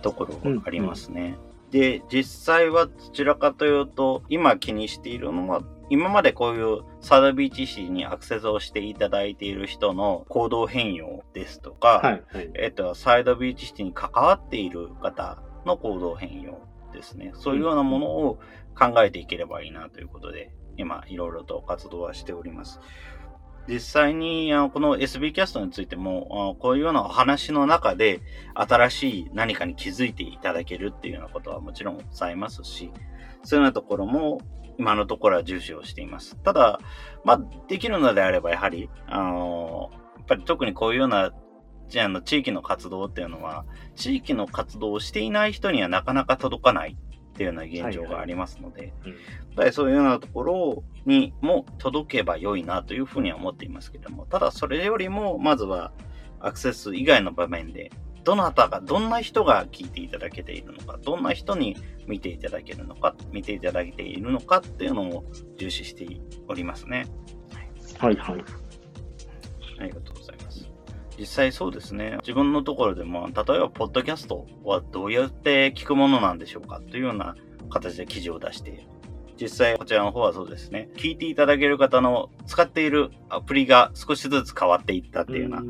[0.01, 1.21] ところがありますね。
[1.21, 16.59] うんうんで、実際はどちらかというと、今気にしているのは、今までこういうサードビーチ市にアクセスをしていただいている人の行動変容ですとか、はいはい、えっと、サイドビーチシティに関わっている方の行動変容
[16.93, 17.31] ですね。
[17.35, 18.39] そういうようなものを
[18.77, 22.79] 考えていければいいなということで、今、いろいろと活動はしております。
[23.67, 28.21] 実際に、あのこの SB キャストについても、こういうようなお話の中で、
[28.55, 32.91] 新しい何かに気づいていただけるっていうようなことはもちろんございますし、
[33.43, 34.39] そういうようなところも、
[34.77, 36.38] 今のところは重視をしています。
[36.38, 36.79] ただ、
[37.23, 41.31] まあ、できるのであれば、やはり、あのやっぱり特にこういうような、
[41.89, 46.97] じゃあの地域の活動っていうのは、地域の活動をしていない人にはなかなか届かない
[47.33, 48.93] っていうような現状がありますので、やっ
[49.55, 55.91] ぱりそういうようなところにも届けば良いなというふうには思っていますけども、ただそれよりも、まずは
[56.39, 57.91] アクセス以外の場面で、
[58.23, 61.75] どなたが、どんな人が聞いていただけているのか、どんな人に
[62.07, 65.25] 見ていただけるのか、見ていただいているのかっていうのを
[65.57, 66.07] 重視して
[66.47, 67.07] おりますね。
[67.99, 68.43] はいはい。
[69.79, 70.69] ありがとうございます。
[71.17, 72.17] 実際そうですね。
[72.21, 77.36] 自分のところでも、例えば、ポッドキャストはどうやって聞くものなんでしょうかというような
[77.69, 78.88] 形で記事を出して
[79.39, 80.89] 実際こちらの方はそうですね。
[80.95, 85.63] 聞いていただける方の使っているアプリが少しずつ変わっていったっていうような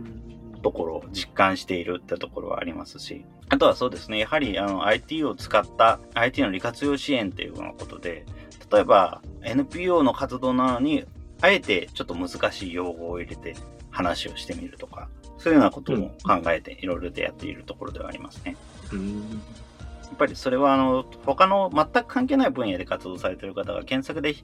[0.64, 8.26] ところを実感しているってところはありますし、あとはそうですね、やはりあの IT を使った IT の利活用支援っていうようなことで、
[8.72, 11.06] 例えば NPO の活動なのに、
[11.42, 13.56] あえてちょっと難しい用語を入れて
[13.92, 18.56] 話をしてみるとか、そういうようなことも考えていろいろとやっているところではありますね。
[18.94, 19.20] うん。
[19.20, 24.36] やっぱりそれはあの他の全く関係ない分野で活動されている方が検索で、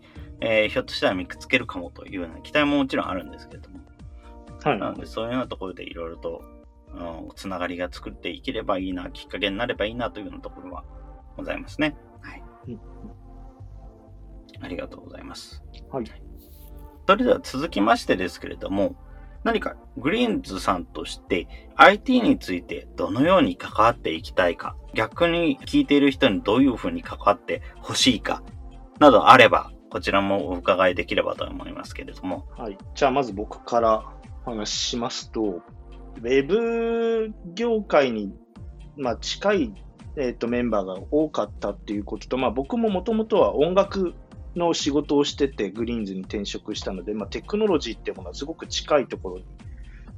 [0.41, 3.79] えー、ひょっとしたら見つけるかもというような期待ももちろんあるんですけれども、
[4.63, 6.41] はい、なので、そういうようなところでいろいろと、
[6.93, 10.83] うん、つながりが作っていければいいな、きっかけになればいいなというようなところは
[11.37, 11.95] ございますね。
[12.21, 12.43] はい。
[12.67, 12.79] うん、
[14.61, 15.63] ありがとうございます。
[15.91, 16.05] はい。
[17.07, 18.95] それでは続きましてですけれども、
[19.43, 28.43] 何かグリーンズさんとして IT についてどのように関わっていきたいか、逆に聞いている人にどういうふうに関わってほしいか、
[28.99, 32.47] などあれば、こちらもお伺いできればと思いますけれども。
[32.57, 32.77] はい。
[32.93, 34.03] じゃあまず僕から
[34.49, 35.61] 話しますと、
[36.17, 38.33] ウェブ業界に、
[38.97, 39.73] まあ、近い、
[40.17, 44.13] えーと、メンバーが多かったっていうことと、まあ、僕ももともとは音楽
[44.55, 49.45] の仕事をしてて、グリーンズに転職したので、まあ、テクノロジーっていうものはすごく近いところに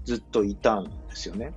[0.05, 1.53] ずっといたんですよね。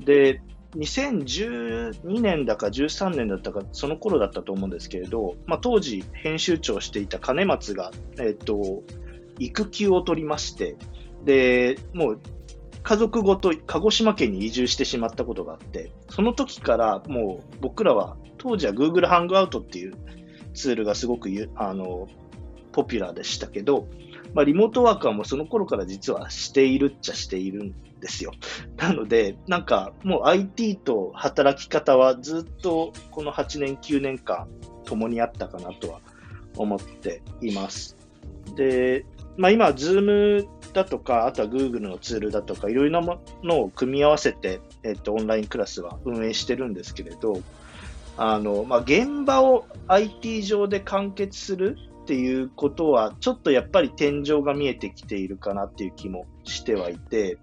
[0.00, 0.42] で、
[0.76, 8.82] 2012年だか13年だったか、その頃だったと思うんですけれど、まあ、当時編集長していた金松が、えっ、ー、と、
[9.38, 10.76] 育休を取りまして、
[11.26, 12.20] で、もう
[12.82, 19.94] 家族ごと鹿児島県に移住してしまったことがあって、その時からもう僕らは、当時は Google ハングアウトっていう
[20.54, 22.08] ツールがすごくあの
[22.70, 23.88] ポピュラーでしたけど、
[24.34, 28.32] まあ、リモートワークはもうその頃から実はしているっちゃしているんですよ。
[28.76, 34.46] なので、なんかもう IT と働き方はずっとこの8年、9年間
[34.84, 36.00] 共にあったかなとは
[36.56, 37.96] 思っています。
[38.54, 39.04] で、
[39.36, 47.40] まあ、今、Zoom だとか、あとは Google のツールだとか、いろいろなものを組み合わせて、えっと、オンラインクラスは運営してるんですけれど、
[48.18, 57.38] あの、まあ、現場を IT 上で完結するっていうことは、ちょっとやっぱり天井が見えてきているかなっていう気もしてはいて、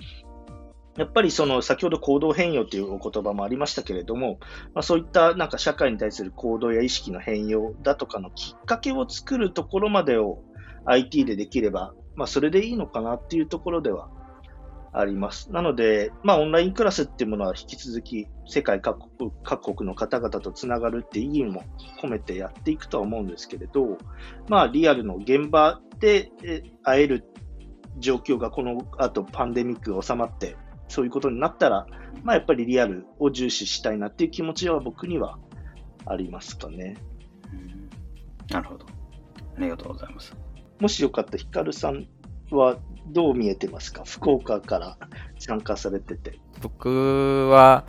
[0.95, 4.37] やっぱりその先ほど行動変容というお言葉もありましたけれども、
[4.75, 10.43] まあ、そういったなんか社会に対する行動や意識の変容だとかのきっかけを作るところまでを
[10.85, 14.09] IT でできれば、まあ、それでいいのかなっていうところでは
[14.91, 15.51] あります。
[15.51, 21.63] なので、まあ、オンラインクラスっていうものは引き続き世界各国各国の方々とつながるって意義も
[22.01, 23.97] 込めてやっていくとは思うんですけれど、
[24.47, 26.31] まあ、リアルの現場で
[26.83, 27.25] 会える
[27.97, 31.87] 状況がこの後パンデミックが収まってそういうことになったら、
[32.23, 35.39] まあ、やっぱりリアルを重視したいなっていう気持ちは僕には
[36.05, 36.97] ありますかね。
[38.49, 38.85] なるほど。
[39.57, 40.42] ありがとうございます。
[40.83, 42.07] もしよかったら、ヒカルさん
[42.51, 44.03] はどう見えてますか？
[44.03, 44.97] 福岡から
[45.39, 46.39] 参加されてて。
[46.61, 47.85] 僕は、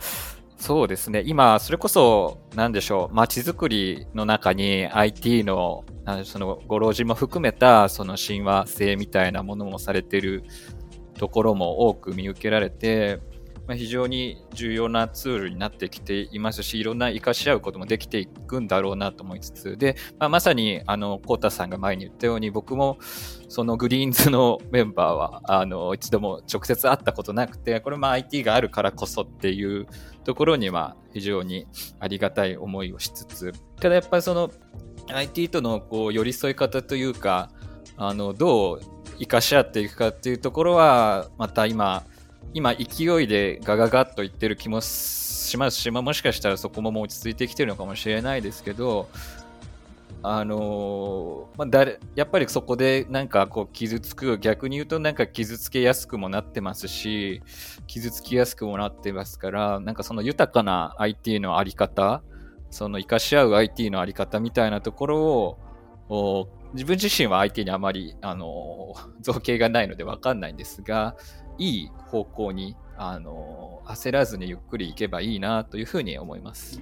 [0.55, 1.21] そうですね。
[1.25, 5.83] 今、それこそ、なんでしょう、街づくりの中に IT の、
[6.23, 10.45] その、ご老人も含めた、その親和性みたいなものもされてる
[11.17, 13.19] ところも多く見受けられて、
[13.67, 22.97] まあ、非常に重要なツールになってきていますし、いろんな活かし合うこともできていくんだろうなと思いつつ、で、まあ、まさに、あの、コータさんが前に言ったように、僕も、
[23.49, 29.87] そのグリーンズのメンバーは、あの、一度も直接会ったことなくて、これも IT があるからこそっていう
[30.23, 31.65] ところには、非常に
[31.99, 34.51] ありがたい思いをしつつ、ただやっぱりその、
[35.07, 37.49] IT とのこう寄り添い方というか、
[37.97, 38.81] あの、どう
[39.19, 42.03] 生かし合っていくかっていうところは、また今、
[42.53, 49.09] 今勢いでガガガッと言ってる気もしますし、まあ、もしかしたらそこももう落ち着いてきてるのかもしれないですけど、
[50.23, 57.43] あのー、まあ、誰やっぱりそこでなんかこう傷つく逆に言うとなんか傷つけやすくもなってますし
[57.85, 62.23] 傷つきやすくもなってますからなんかその豊かな IT のあり方
[62.71, 65.57] その生かし合う IT のあり方みたいなところ
[66.09, 71.15] を自分自身は IT にあまり、あの造形がないのでわかんないんですが
[71.57, 76.81] いい方向にあの焦らずにゆっくりいけばいいなというふうに思います。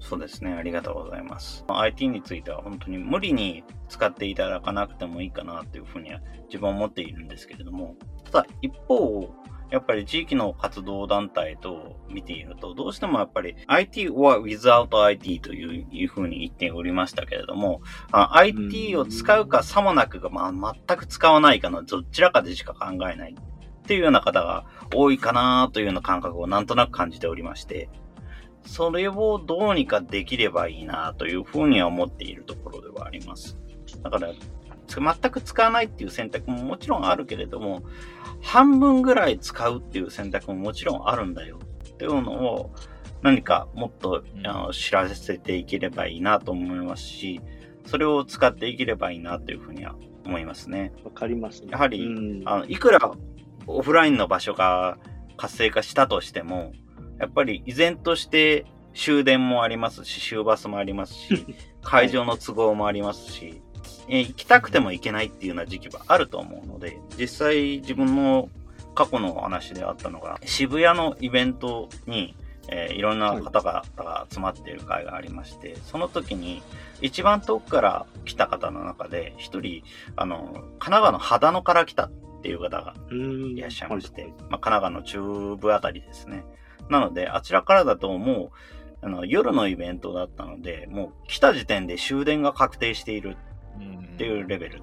[0.00, 0.52] そうですね。
[0.52, 1.64] ありがとうございます。
[1.66, 9.34] IT については本当に無理に使っていただかなくてもいいかなというふうには自分は思っているんですけれども、ただ一方、
[9.70, 17.80] やっぱり地域の活動団体と見ていると、どうしてもやっぱり IT or without IT といういうふうに言っておりましたけれども、
[18.12, 23.34] IT を使うかさもなくが、まあ、全く使わないかのどちらかでしか考えない
[23.84, 27.90] っていうような方が多いかなというような感覚をなんとなく感じておりまして、
[28.64, 33.58] それをどうにかできればいいなというふうには思っているところではあります。
[34.02, 34.32] だから、
[34.88, 37.82] 全く使わないっていう選択ももちろんあるけれども、
[38.42, 41.58] 半分ぐらい使うっていう選択ももちろんあるんだよ
[41.90, 42.74] っていうのを
[43.22, 47.42] 何かもっとあの知らせていければいいなと思いますし、
[47.84, 49.94] それを使っていければいいなというふうには
[50.24, 50.92] 思いますね。
[51.04, 52.98] わかります、ね、やはり、あのいくら
[53.66, 54.98] オフラインの場所が
[55.36, 56.72] 活性化したとしても、
[57.18, 61.46] やっぱり依然として終電もありますし、終バスもありますし、
[61.82, 63.60] 会場の都合もありますし、
[64.08, 68.48] え行きたくても行けないっていうような時期はあると思うので、実際自分の
[68.94, 72.36] 過去のお話であったのが、渋谷のイベントに、
[72.68, 76.62] えー、いろんな方々が集まっている会がありまして、その時に
[77.00, 79.82] 一番遠くから来た方の中で、一人、
[80.16, 82.10] あの、神奈川の秦野から来たっ
[82.44, 86.44] ていう方がいらっしゃいまして、まあ、神奈川の中部あたりですね。
[86.90, 88.52] なので、あちらからだとも
[89.02, 93.38] う、あの、夜のイベントだったので、もう来た時点で終電が確定している
[94.14, 94.82] っていうレベル。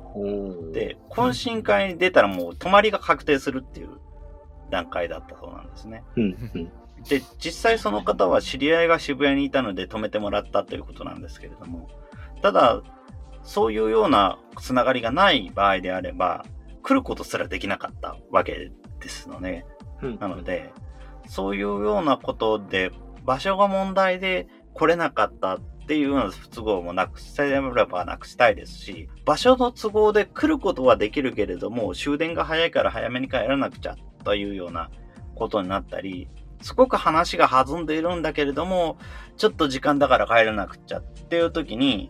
[0.74, 3.90] で、懇親会に出たらもう泊まりが確定するっていう
[4.72, 6.04] 段階だったそうなんですね。
[7.08, 11.90] で、実際その方は知り合いが渋谷にいたので泊めてもらったということなんですけれども、
[12.42, 12.82] ただ、
[13.44, 16.46] そういうようなつながりがない場合であれば、
[16.82, 19.66] 来ることすらできなかったわけですのね。
[20.02, 20.72] うん、なので、
[21.28, 22.92] そういうようなことで、
[23.24, 34.90] 場所が問題で来れなかったっていうような不都合もなくせればなくしたいですし、場所の都合で来ることはできるけれども、終電が早いから早めに帰らなくちゃというような
[35.36, 36.28] ことになったり、
[36.62, 38.98] すごく話が弾んでいるんだけれども、
[39.38, 42.10] ちょっと時間だから帰らなくちゃっていう時に、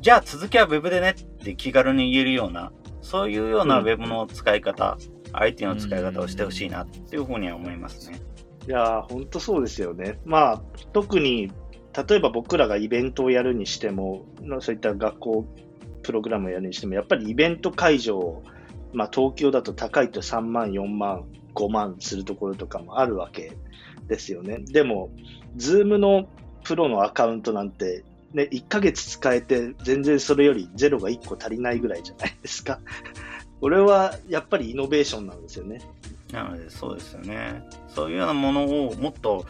[0.00, 1.14] じゃあ続きは Web でねっ
[1.44, 2.72] て気軽に言えるような
[3.04, 4.96] そういうような Web の使い方
[5.34, 8.20] IT の使い方をしてほしいなっていうふうには思いますね。
[8.66, 10.18] いやー、本当そうですよね。
[10.24, 11.52] まあ、特に、
[12.08, 14.24] 例えば僕らがイベントをやるにしても、
[14.60, 15.46] そういった学校
[16.02, 18.42] プログラムをやるにしても、やっぱりイベント会場、
[18.92, 21.24] まあ、東京だと高いと3万、4万、
[21.54, 23.52] 5万するところとかもあるわけ
[24.08, 24.60] ですよね。
[24.60, 25.10] でも、
[25.56, 26.28] ズームの
[26.62, 32.80] プロのアカウントなんて、ね、1ヶ月使えて全然それよりゼロが1個足りないぐらいじゃないですか。
[33.60, 35.80] これはやっぱりイノベーションなんですよね。
[36.32, 37.62] なので、そうですよね。
[37.88, 39.46] そういうようなものをもっと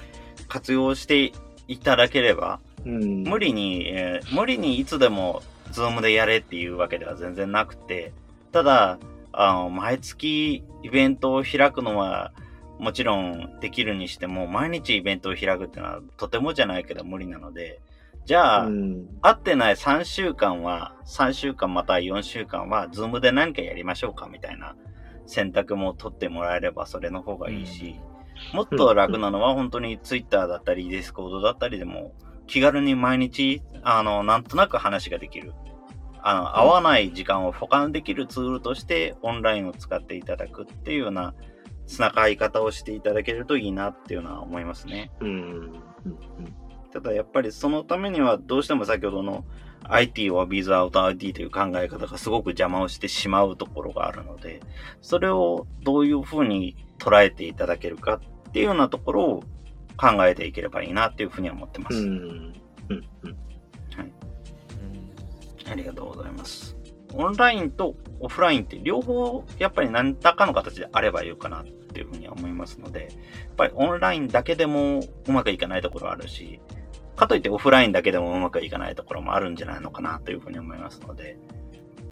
[0.49, 1.33] 活用して
[1.67, 8.13] いただければ、うん、無理に、えー、無理にいつでもズームでやれっていうわけでは全然なくて、
[8.53, 8.99] ただ、
[9.33, 12.33] あの、毎月イベントを開くのは、
[12.79, 17.81] もちろんできるにしても、毎日イベントを開くっていうのはとてもじゃないけど無理なので、
[18.25, 24.77] じゃあ、うん、会ってない3週間は、3週間または4週間は、ズームで何かやりましょうかみたいな
[25.27, 28.01] 選択も取ってもらえればそれの方がいいし、
[28.53, 32.13] もっと楽なのは本当に Twitter だったり、ディスコードだったりでも、
[32.47, 35.53] 気軽に毎日、あの、なんとなく話ができる。
[36.23, 41.35] あの、会わない時間を補完できるツールとして、オンラインを使っていただくっていうような、
[41.87, 45.11] つながり方をしていただけるといいなっていうのは思いますね。
[45.21, 45.83] うん。
[46.95, 49.45] ただやっぱりそのためにはどうしても先ほどの
[49.83, 54.61] IT or without IT という考え方がすごく邪魔をしてしまうところがあるので、
[55.03, 59.43] それをどういうふうに捉えていただけるかっていうようなところを
[59.97, 61.97] 考えていければいいなっていうふうには思ってます。
[61.97, 62.09] うん。
[62.89, 63.01] うん。
[63.97, 64.13] はい。
[65.67, 66.77] ありがとうございます。
[67.13, 76.61] オンラインとオフラインって両方やっぱり何らかの形であればいいかなっていうふうには思いますので、やっぱりオンラインだけでもうまくいかないところあるし、
[77.17, 81.39] かといってオフラインだけでもうまくいかないところもあるんじゃないのかなというふうに思いますので、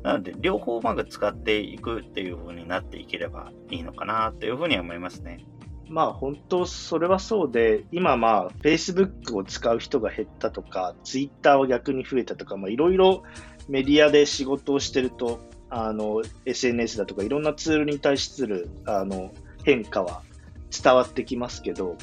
[0.03, 5.45] なので、両方うまく使っていくっていう風になっていければいいのかなというふうに思いますね。
[5.89, 13.23] まあ本当それはそうで、今まあ Facebook を使う人が減ったとか、Twitter は逆に増えたとか、いろいろ
[13.69, 15.41] メディアで仕事をしてると、
[15.71, 19.33] あの SNS だとかいろんなツールに対するあの
[19.65, 20.23] 変化は
[20.71, 21.97] 伝わってきますけど、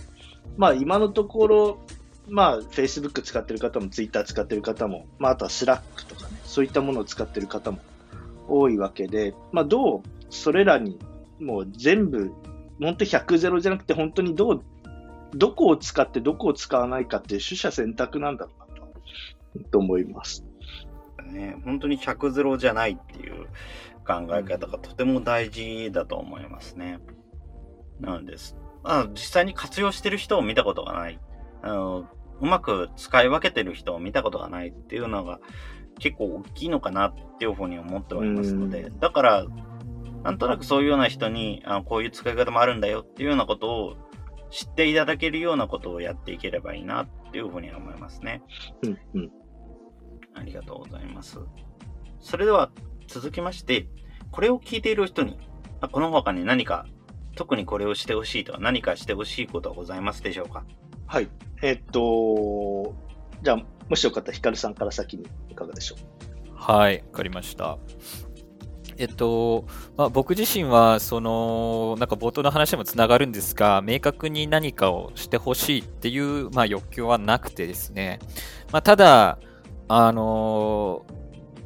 [0.58, 1.80] まあ今のところ
[2.30, 7.80] まあ、Facebook 使ってる方も Twitter 使ってる方も、まあ、あとは Slack とかね、そういったものを使ってる方も
[8.47, 10.99] 多いわけで、まあ、どうそれらに
[11.39, 12.32] もう全部、
[12.80, 14.63] 本当100ゼロじゃなくて、本当にどう、
[15.34, 20.45] どこを使ってどこを使わないかっていう取捨選択なんだろうなと、と思います。
[21.32, 23.45] ね、本当に100ゼロじゃないっていう
[24.05, 26.99] 考え方がとても大事だと思いますね。
[27.99, 28.55] なんです。
[28.84, 31.19] あ実際に活用してる人を見たことがない。
[31.61, 32.07] あの
[32.42, 35.40] うまく使い分けてる人を見たことがないっていうのが
[36.00, 39.46] 結構大きいのかなっていうふうに思っておりますので、だから、
[40.24, 43.96] なんとなくそういうような人にあこういう使い方もあるんだよっていうようなことを
[44.52, 48.42] 知っていただけるようなことをやっていければいいなっていうふうに思いますね。
[48.84, 49.32] うんうん。
[50.34, 51.40] ありがとうございます。
[52.20, 52.72] それでは
[53.08, 53.88] 続きまして、
[54.32, 55.40] これを聞いている人に、
[55.92, 56.86] この他に何か
[57.36, 60.66] 特にこれをしてほしいとは何かしてほしいことはございますでしょうか？
[61.12, 61.28] はい。
[61.64, 62.93] えっと、
[63.41, 66.51] じゃあ、もしよかったら、ヒカルさんから先にいかがでしょう？
[66.53, 67.80] はい、わかりました。
[68.97, 69.66] えっと、
[69.97, 78.20] まあ、僕自身は、その、なんか冒頭の話もつながるんですが、明確に何かをしてほしいっていう、まあ、欲求はなくてですね、
[78.72, 79.39] まあ、ただ、
[79.88, 81.07] あの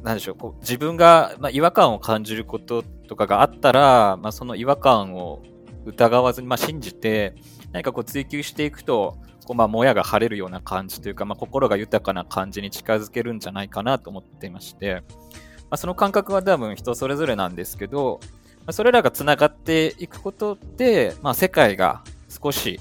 [0.02, 5.42] なんでしょう、こう自分が、まあ、違和感を感じることとかがあったら、まあ、その違和感を
[5.84, 7.34] 疑わずに、まあ、信じて、
[7.72, 15.02] 何かこう追求していくと、こうまあ、もやが晴れるような感じというか、まあ、心が豊かな感じに近づけるんじゃないかなと思っていまして、
[15.64, 18.20] まあ、その感覚は多分人それぞれなんですけど、
[18.60, 22.80] まあ、それらがつながっていくことで、まあ、世界が少し、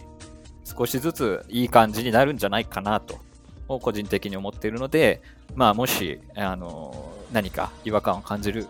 [0.64, 3.20] 少しずついい感じになるんじゃないかなと、
[3.68, 5.22] 個人的に思っているので、
[5.56, 8.68] まあ、もし、あの、何か違和感を感じる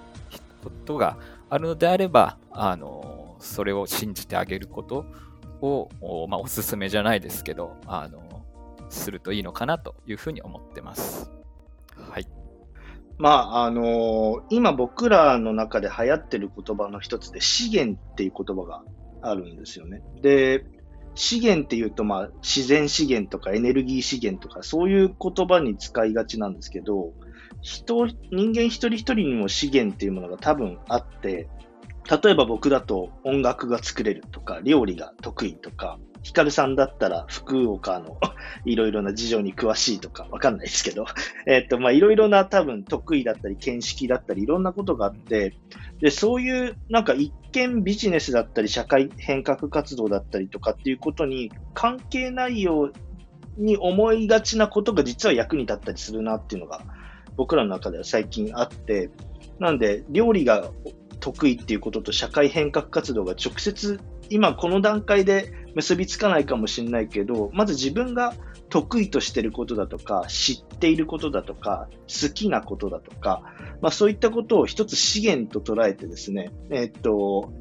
[0.64, 1.18] ことが
[1.50, 5.06] あるのであれば、あの、それを信じてあげること
[5.64, 8.44] を、まあ、おすすめじゃないですけど、あの、
[8.90, 11.32] するといいのかなというふうに思ってます。
[11.98, 12.28] はい。
[13.18, 18.84] まあ、あのー、今僕らの中で流行ってる言葉の一つで資源っていう言葉が
[19.22, 20.02] あるんですよね。
[20.22, 20.66] で、
[21.16, 27.14] 資源っていうと、まあ、自然資源とかエネルギー資源とか、そういう言葉に使いがちなんですけど、
[27.62, 31.48] 人、人間一人一人にも資源っていうものが多分あって、
[32.10, 38.18] 例えば僕だと音楽が作れるとか、料理が得意とか、ヒカルさんだったら福岡の
[38.66, 41.06] いろいろな事情に詳しいとかわかんないですけど、
[41.48, 45.56] えっと、ま、いろいろな多分得意だったり、見識だったり、いろんなことがあって、
[46.00, 52.94] で、そういうなんか一見ビジネスだったり、社会変革活動だったりとかっていうことに関係ないよう
[53.58, 56.82] に思いがちなことが実は役に立ったりするなっていうのが
[57.38, 59.10] 僕らの中では最近あって、
[59.60, 60.70] なんで料理が
[61.24, 68.34] 得意っていうことと社会変革活動が直接今この段階で結びつかないかもしれないけど、まず自分が
[68.70, 73.42] 得意としてることだとか、知っていることだとか、好きなことだとか、
[73.82, 77.54] まあそういったことを一つ資源と捉えてですね、えっと、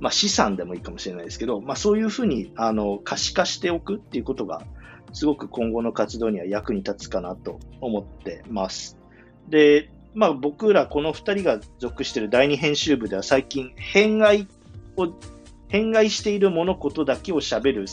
[0.00, 4.62] まあ資産でもいいかもしれないですけど、まあそういうふうに、あの、可視化しておくっていうことが、
[5.12, 8.98] すごく今後の活動には役に立つかなと思ってます。
[9.50, 14.46] で、まあ僕らこの2人が属している第二編集部では最近、偏愛
[14.96, 15.08] を、
[15.68, 17.86] 偏愛しているものことだけを喋る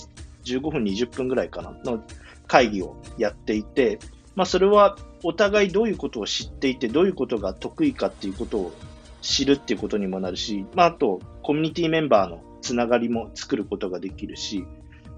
[0.44, 2.04] 15分、20分ぐらいかなの
[2.48, 4.00] 会議をやっていて、
[4.36, 8.74] まあそれはお互いどういうことを知っていて、どういうことが得意かっていうことを
[9.22, 14.66] 知るっていうことにもなるし、まああとコミュニティメンバーのつながりも作ることができるし、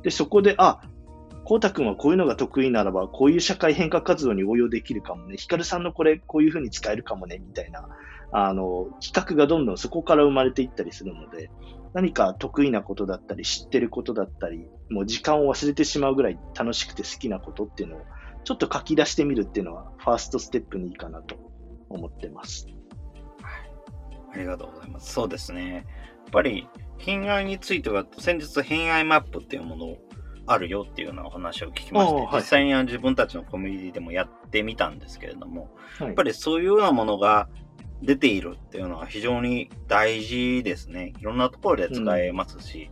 [0.04, 0.82] で、そこで、あ、
[1.52, 5.36] こうたくんはこういうのが得意ならば、こういう社会変革活動に応用できるかもね。
[5.36, 7.90] ヒカルさんのこれ、こういうふうに使えるかもね、みたいな、
[8.32, 11.52] あの、企画がどんどんそこから生まれていったりするので、
[11.94, 18.00] 何か得意なことだったり、知ってることだったり、もう時間を忘れてしまうぐらい楽しくて好きなことっていうのを、
[18.46, 21.36] ちょっと書き出してみるっていうのは、ファーストステップにいいかなと
[21.90, 22.66] 思ってます。
[24.34, 25.12] ありがとうございます。
[25.12, 25.74] そうですね。
[25.74, 25.86] やっ
[26.32, 29.98] ぱり、偏愛については、先日偏愛マップっていうものを
[30.52, 37.50] あるよっていうようなお話を聞きまして、実際に自分たちのコミュニティでもやってみたんですけれども、はい、やっぱりそういうようなものが
[38.02, 41.14] 出ているっていうのは非常に大事ですね。
[41.20, 42.90] いろんなところで使えますし、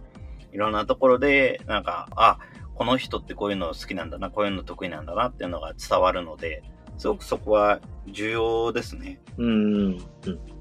[0.49, 2.39] うん、いろんなところで、なんか、あ、
[2.75, 6.63] この人ってこういうの好きなんだな、こういうの得意なんだなっていうのが伝わるので、
[6.97, 9.21] すごくそこは重要ですね。
[9.37, 9.99] うん、うん、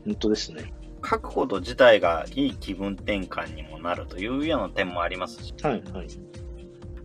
[0.05, 0.73] 本当ですね。
[1.05, 5.55] 書くこと自体がいい気分転換にもなるというような点もありますし。
[5.63, 6.09] はい、はい。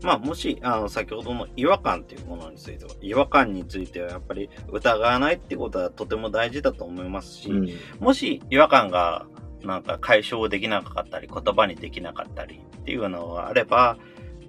[0.04, 9.26] まあ、もし、あの、先ほどの違和感っていうものについては、違和感についてはやっぱり疑わないってことはとても大事だと思いますし、うん、もし違和感が
[9.64, 13.98] なんか解消できなかったり、言葉にできなかったりっていうのがあれば、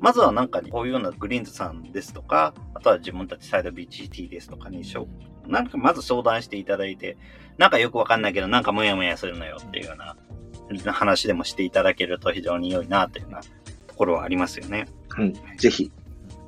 [0.01, 5.07] まずはなんかこういうようなグリーンズさんですとか、あとは自分たちサイド BGT ですとかにしょ、
[5.47, 7.17] なんかまず相談していただいて、
[7.59, 13.41] なんかよくわかんないけど、なんかモヤモヤするのよっていうような話でもしていただけると非常に良いなというような
[13.87, 14.87] ところはありますよね。
[15.19, 15.91] うん、ぜひ、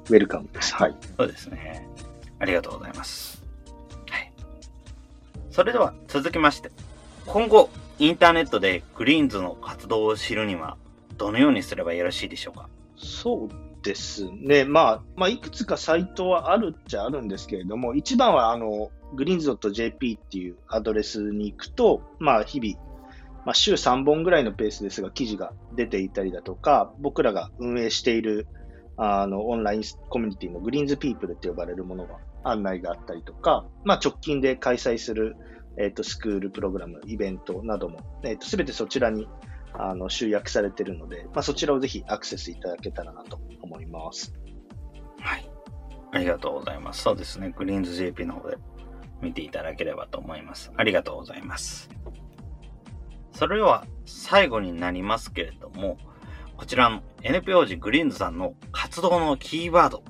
[0.09, 0.75] ウェルカムです。
[0.75, 0.97] はい。
[1.17, 1.89] そうですね。
[2.39, 3.43] ありがとうございます。
[4.11, 4.33] はい。
[5.51, 6.71] それでは続きまして、
[7.27, 10.77] 今後、インターネットでグリーンズの活動を知るには、
[11.17, 12.69] どのようにすればよろしいでしょうか？
[12.97, 13.49] そう
[13.83, 14.65] ですね。
[14.65, 22.77] まあ、まあ、いくつかサイトはあるっちゃあるんですけれども、一番は、あの、 greenz.jp っていうアドレスに行くと、まあ、日々、
[23.47, 28.49] まあ、週3本ぐらいのペースですが、記事が出ていたりだとか、僕らが運営している
[28.97, 35.37] あのオンラインコミュニティのグリーンズピープルって呼ばれるものが案内があったりとか、まあ、直近で開催する、
[35.79, 39.29] えーと、スクールプログラム、イベントなども、えーと、全てそちらに
[39.75, 44.35] あの集約されているので、まあ、そちらをぜひアクセスいただけたらなと思います。
[45.21, 45.49] はい。
[46.11, 47.03] ありがとうございます。
[47.03, 47.55] そうですね。
[47.57, 48.57] グリーンズ JP の方で
[49.21, 50.73] 見ていただければと思います。
[50.77, 51.96] ありがとうございます。
[53.37, 55.99] それでは最後になりますけれども、
[56.57, 60.03] こちらの NPO 時グリーンズさんの活動のキーワード、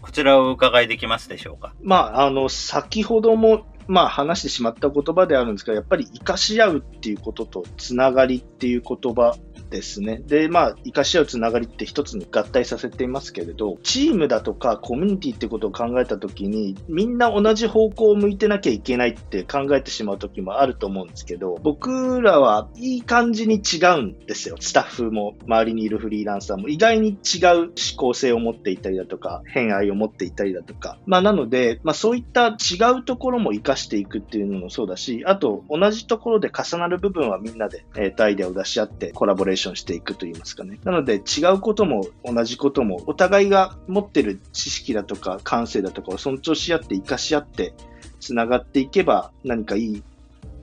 [0.00, 1.74] こちらをお伺いできますでしょうか？
[1.82, 9.36] まあ、あの、先ほども、まあ、話してしまった言葉であるんですが、やっぱり生かし合うっていうことと、つながりっていう言葉
[9.70, 10.20] ですね。
[10.26, 24.56] で、まあ、生かし合うつながりって一つに合体させていますけれど、チームだとかコミュニティってことを考えたときに、みんな同じ方向を向いてなきゃいけないって考えてしまうときもあると思うんですけど、僕らはいい感じに違うんですよ。
[24.60, 30.98] スタッフも、周りにいるフリーランサーも意外に違う思考性を持っていたりだとか、偏愛を持っていたりだとか。
[31.06, 40.78] まあ、なので、まあ、そういった違うところも活かしていくっていうのもそうだし、あと、同じところで重なる部分はみんなで、えー、とアイデアを出し合ってコラボレーションしていくといいますかね。
[40.84, 47.74] なので違うことも同じこともお互いが持ってる知識だとか感性だとかを尊重し合って活かし合って
[48.20, 50.02] つながっていけば何かいい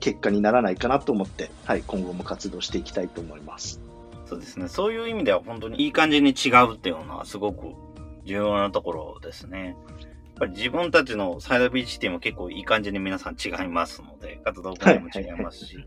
[0.00, 3.80] 結果にならないかなと思って、はい、今後も活動していきたいと思います。
[4.26, 4.68] そうですね。
[4.68, 7.74] そういう意味では本当にいい感じに違うっていうのはすごく
[8.24, 9.76] 重要なところですね。
[9.98, 15.78] やっぱり自分たちのサイドビーチティも結構いい感じに皆さん違いますので、活動方も違いますし、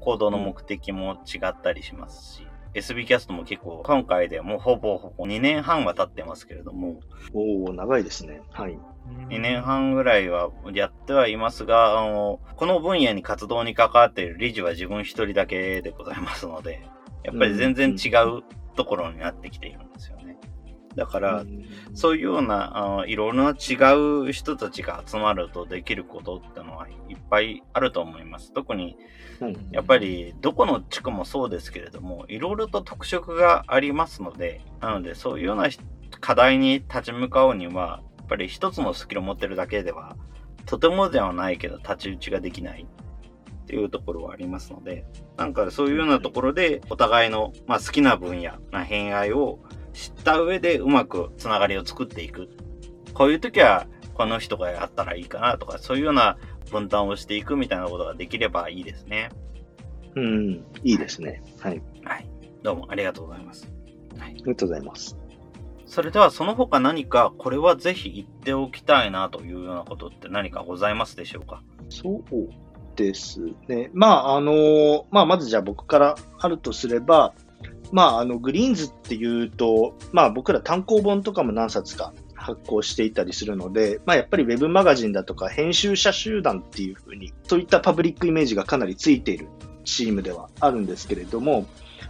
[0.00, 7.00] 行動の目的も違ったりしますし、SB キャストも結構、今回でもうほぼほぼ2年半は経ってますけれども。
[7.34, 8.40] おお長いですね。
[8.50, 8.78] はい。
[9.28, 16.82] 2年半ぐらいはやってはいますが、あの、この分野に活動に関わっている理事は自分一人だけでございますので、
[17.24, 18.42] やっぱり全然違う
[18.74, 20.38] ところになってきているんですよね。
[20.94, 21.44] だから、
[21.94, 23.74] そういうようなあいろいろな違
[24.28, 28.52] う人たちが集まるとできることってのはいっぱいあると思います。
[28.52, 28.96] 特に、
[29.70, 35.68] やっぱりどこの地区もそうですけれども、いろいろと特色がありますので、なのでそういうような
[36.20, 40.16] 課題に立ち向かうには、やっぱり一つのスキルを持ってるだけでは、
[40.66, 42.86] とてもではないけど太刀打ちができない
[43.62, 45.04] っていうところはありますので、
[45.36, 49.58] なんかそういうようなところでお互いの、まあ、好きな分野な偏愛を
[49.92, 52.48] 知った上でうまくつながりを作っていく。
[53.14, 56.38] こういう時はこの人がやったらいいかなとか、そういうような
[56.72, 59.30] 分担をしていくみたいなことができればいいですね。
[60.16, 61.42] うん、いいですね。
[61.60, 61.82] はい。
[62.04, 62.28] はい。
[62.62, 63.70] どうもありがとうございます。
[64.18, 64.30] はい。
[64.30, 65.16] ありがとうございます。
[65.86, 71.62] それではその他何かこれはぜひ言っておきたいなというようなことって何かございますでしょうか？
[71.90, 72.22] そう
[72.96, 73.90] ですね。
[73.92, 77.34] まあ、あの、まあ、まずじゃあ僕からあるとすれば、
[77.90, 89.48] まあ、あの、グリーンズっていうと、まあ、僕ら単行本とかも何冊か発行していたりするので、まあ、やっぱりウェブマガジンだとか編集者集団っていうふうに、そういったパブリックイメージがかなりついている
[89.84, 91.66] チームではあるんですけれども、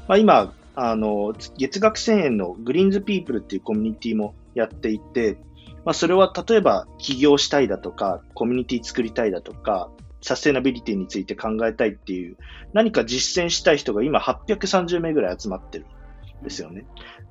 [0.08, 5.36] まあ、今、あの、月額1000円のグリーンズピープルっていうコミュニティもやっていて、
[5.84, 9.90] まあ、それは例えば起業したいだとか、コミュニティ作りたいだとか、
[10.22, 12.36] サステナビリティについて考えたいっていう、
[12.72, 15.86] 何か実践したい人が今830名ぐらい集まってる
[16.40, 16.84] んですよね。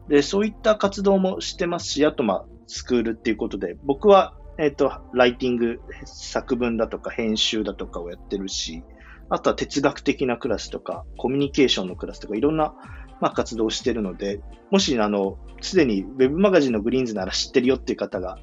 [0.08, 8.84] で、そういった活動もしてますし、あと、まあ、スクールっていうことで、僕は、えっ、と、ライティング、作文だとか編集だとかをやってるし、
[9.30, 12.74] あとは哲学的なクラスとか、コミュニケーションのクラスとか、いろんな、
[13.20, 14.42] まあ、活動をしてるので、
[14.72, 18.40] もし、あの、すでに Web マガジンのグリーンズなら知ってるよっていう方が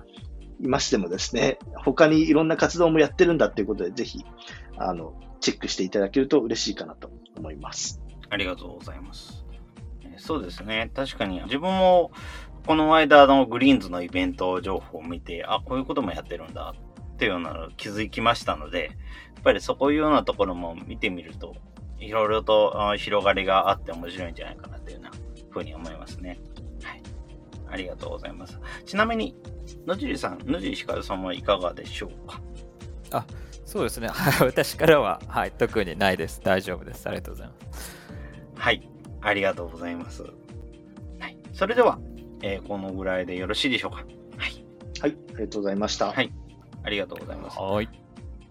[0.60, 4.24] いましてもですね、他にいろんな活動もやってるんだっていうことで、ぜひ、
[4.76, 8.02] あの、チェックしていただけると嬉しいかなと思います。
[8.28, 9.48] ありがとうございます。
[10.18, 10.90] そうですね。
[10.94, 12.10] 確かに、自分も、
[12.66, 16.74] この間のグリーンズのイベント情報を見て、あ、こういうこともやってるんだ
[17.14, 18.84] っていうようなの気づきましたので、
[19.36, 21.54] やっぱりそういうようなところも見てみると、
[21.98, 25.10] いろいろと広がりがあって面白いんじゃないかなというような
[25.50, 26.38] ふうに思いますね。
[26.82, 27.02] はい。
[27.70, 28.60] ありがとうございます。
[28.86, 29.34] ちなみに、
[29.86, 32.40] 野尻さん、野尻ひかるさんはいかがでしょうか？
[33.10, 33.26] あ、
[33.64, 34.08] そうですね。
[34.08, 36.40] はい、私からは、はい、特にないです。
[36.42, 37.06] 大丈夫です。
[37.08, 37.96] ありがとうございます。
[38.54, 38.90] はい、
[39.20, 40.22] ありがとうございます。
[40.22, 40.28] は
[41.28, 41.98] い、それでは、
[42.42, 43.98] えー、このぐらいでよろしいでしょうか？
[43.98, 44.02] は
[44.46, 44.64] い。
[45.00, 46.12] はい、ありがとうございました。
[46.12, 46.32] はい、
[46.82, 47.58] ありがとうございます。
[47.58, 47.88] はい。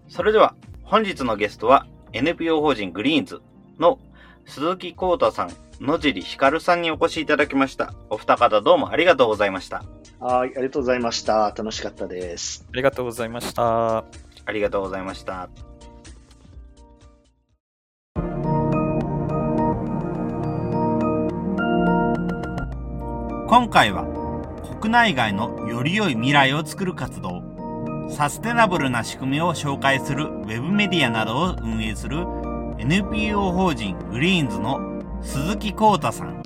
[0.08, 3.42] それでは、本日のゲストは、NPO 法人グリーンズ
[3.78, 3.98] の
[4.46, 7.92] 鈴木幸太さん、野尻ひかるさんにお越しいただきました。
[8.08, 9.84] お二方どうもありがとうございました。
[10.20, 11.54] はい、ありがとうございました。
[11.56, 12.66] 楽しかったです。
[12.72, 13.98] ありがとうございました。
[13.98, 14.04] あ
[14.52, 15.50] りがとうございました。
[23.48, 24.04] 今回は
[24.78, 27.42] 国内外のより良い未来を作る活動、
[28.10, 32.26] サステナブルな仕組みを紹介するウェブメディアなどを運営する
[32.76, 36.42] NPO 法人グリーンズの鈴木幸太さん、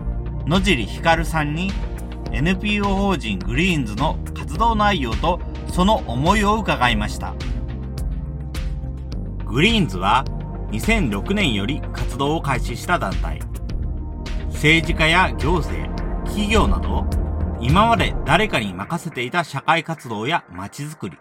[0.47, 1.73] 野尻ひかるさんに
[2.31, 5.41] NPO 法人グリーンズの活動内容と
[5.73, 7.35] その思いを伺いました。
[9.45, 10.25] グリーンズは
[10.71, 13.41] 2006年より活動を開始した団体。
[14.51, 15.92] 政治家や行政、
[16.33, 17.05] 企業など
[17.61, 21.19] 今まで誰かに任せていた社会活動や街づくり。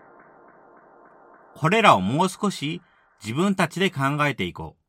[1.53, 2.81] これらをもう少し
[3.21, 4.81] 自分たちで考えていこう。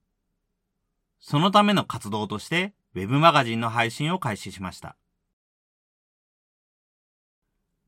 [1.18, 4.96] そのための活動として、ウェブマガジンの配信を開始しました。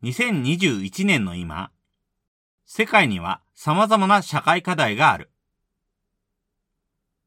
[0.02, 1.70] 2021年の今、
[2.66, 5.30] 世界には様々な社会課題がある。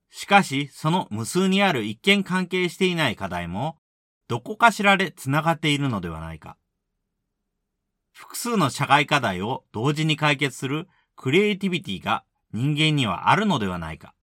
[0.09, 3.77] しかし、その無数にある一見関係していない課題も、
[4.27, 6.57] どこかしらで繋がっているのではないか。
[8.11, 14.13] 複数の社会課題を同時に解決するクリエイティビティが人間にはあるのではないか。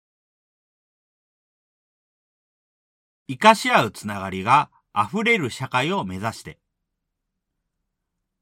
[3.28, 6.59] 生かし合うつながりが溢れる社会を目指して、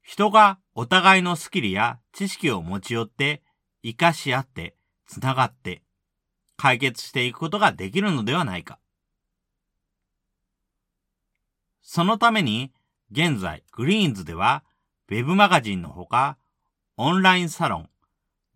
[0.01, 3.41] 人がお互いのスキルや知識を持ち寄って
[3.83, 4.75] 活かし合って
[5.07, 5.81] つながって
[6.57, 8.79] 解決していくことができるのではないか。
[11.83, 12.71] そのために、
[13.11, 14.63] 現在、グリーンズでは、
[15.09, 16.37] ウェブマガジンのほか、
[16.95, 17.89] オンラインサロン、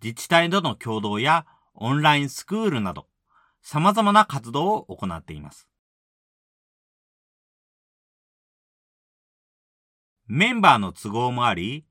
[0.01, 3.07] 自治体との共同やオンラインスクールなど、
[3.61, 5.67] 様々な活動を行っています。
[10.25, 11.85] メンバーの都合もあり、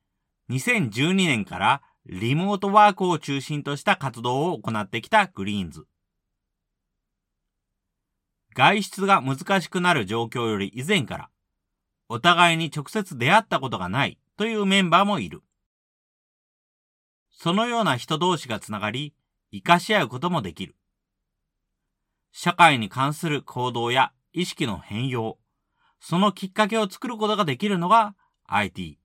[0.50, 5.86] 2012年からリモートワークを中心とした活動を行ってきたグリーンズ。
[8.56, 11.30] 外出が難しくなる状況より以前から、
[12.08, 15.42] お互いに直接出会ったことがないというメンバーもいる。
[17.30, 19.12] そのような人同士がつながり、
[19.52, 20.74] 活かし合うこともできる。
[22.32, 25.36] 社会に関する行動や意識の変容、
[26.00, 28.14] そのきっかけを作ることができるのが
[28.46, 28.98] IT。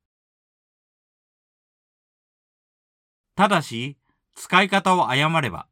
[3.35, 3.97] ただし、
[4.33, 5.67] 使い方を誤れば、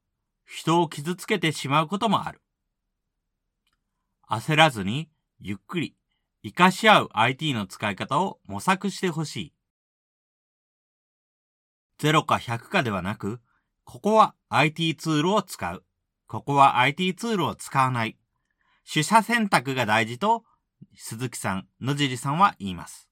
[0.46, 2.42] 人を傷つけてしまうこともある。
[4.30, 5.10] 焦らずに、
[5.40, 5.96] ゆっくり、
[6.44, 9.54] 活かし合う IT の使い方を模索してほしい。
[12.00, 13.42] 0か100かではなく、
[13.84, 15.84] ここは IT ツールを使う。
[16.28, 18.20] ここは IT ツールを使わない。
[18.92, 20.44] 取捨選択が大事と、
[20.96, 23.10] 鈴木さん、野尻さんは言います。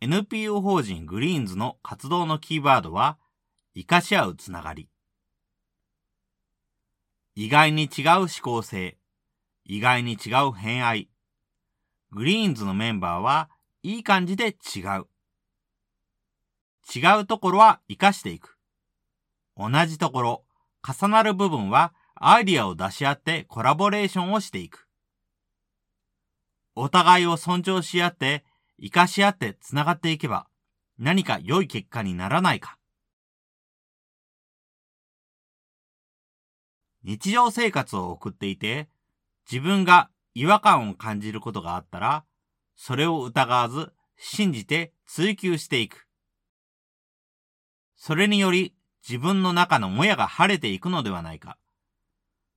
[0.00, 3.18] NPO 法人グリーンズの活動のキーワードは、
[3.74, 4.88] 活かし合うつながり。
[7.36, 8.96] 意外に違う思考性。
[9.64, 11.08] 意外に違う偏愛。
[12.12, 13.50] グリーンズのメンバーは
[13.82, 15.08] いい感じで違う。
[16.94, 18.56] 違うところは活かしていく。
[19.56, 20.44] 同じところ、
[20.86, 24.86] 重なる部分はアイディアを出し合ってコラボレーションをしていく。
[26.76, 28.44] お互いを尊重し合って、
[28.78, 30.46] 活かし合って繋がっていけば、
[30.98, 32.78] 何か良い結果にならないか。
[37.04, 38.88] 日常生活を送っていて、
[39.50, 42.24] 自分が違和感を感じることがあったら、
[42.74, 46.06] それを疑わず、信じて追求していく。
[47.94, 48.74] それにより、
[49.06, 51.58] 自分の中のもやが晴れていくのではないか。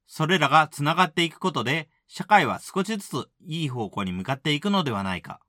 [0.06, 5.41] それらが繋がっていくことで、社会は少しずついい方向に向かっていくのではないか。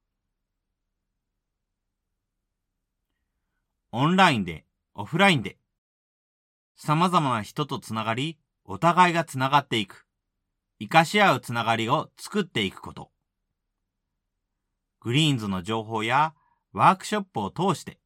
[3.93, 5.57] オンラインで、オフラインで、
[6.75, 8.39] 様々な人と繋がり、
[8.71, 10.05] お互いが繋がっていく。
[10.79, 13.11] 活かし合う繋がりを作っていくこと。
[15.01, 16.35] グリーンズの情報や
[16.73, 17.99] ワークショップを通して、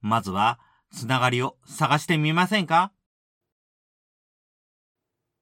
[0.00, 0.58] まずは
[0.92, 2.92] つながりを探してみませんか？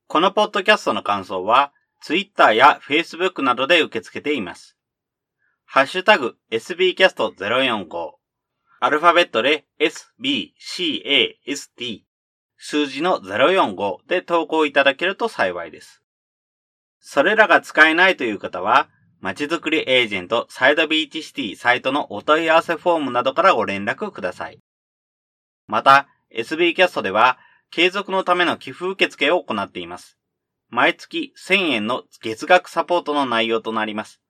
[0.09, 1.73] このポッドキャストの感想は、
[2.03, 4.77] Twitter や Facebook などで受け付けています。
[5.65, 8.13] ハッシュタグ sbcast045
[8.79, 12.03] アルファベットで sbcast
[12.59, 16.03] 数字の045で投稿いただけると幸いです。
[17.01, 18.89] それらが使えないという方は、
[19.21, 24.59] まちづくりエージェントサイドビーチシティサイトのお問い合わせフォームなどからご連絡ください。
[25.67, 27.39] また、SB キャストでは、
[27.71, 30.19] 継続のための寄付受付を行っています。
[30.69, 34.21] 毎月1000円の月額サポートの内容となります。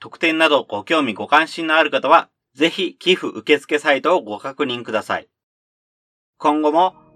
[0.00, 5.28] 特典などご興味ご関心のある方は、ぜひ寄付受付サイトをご確認ください。
[6.38, 6.94] 今後も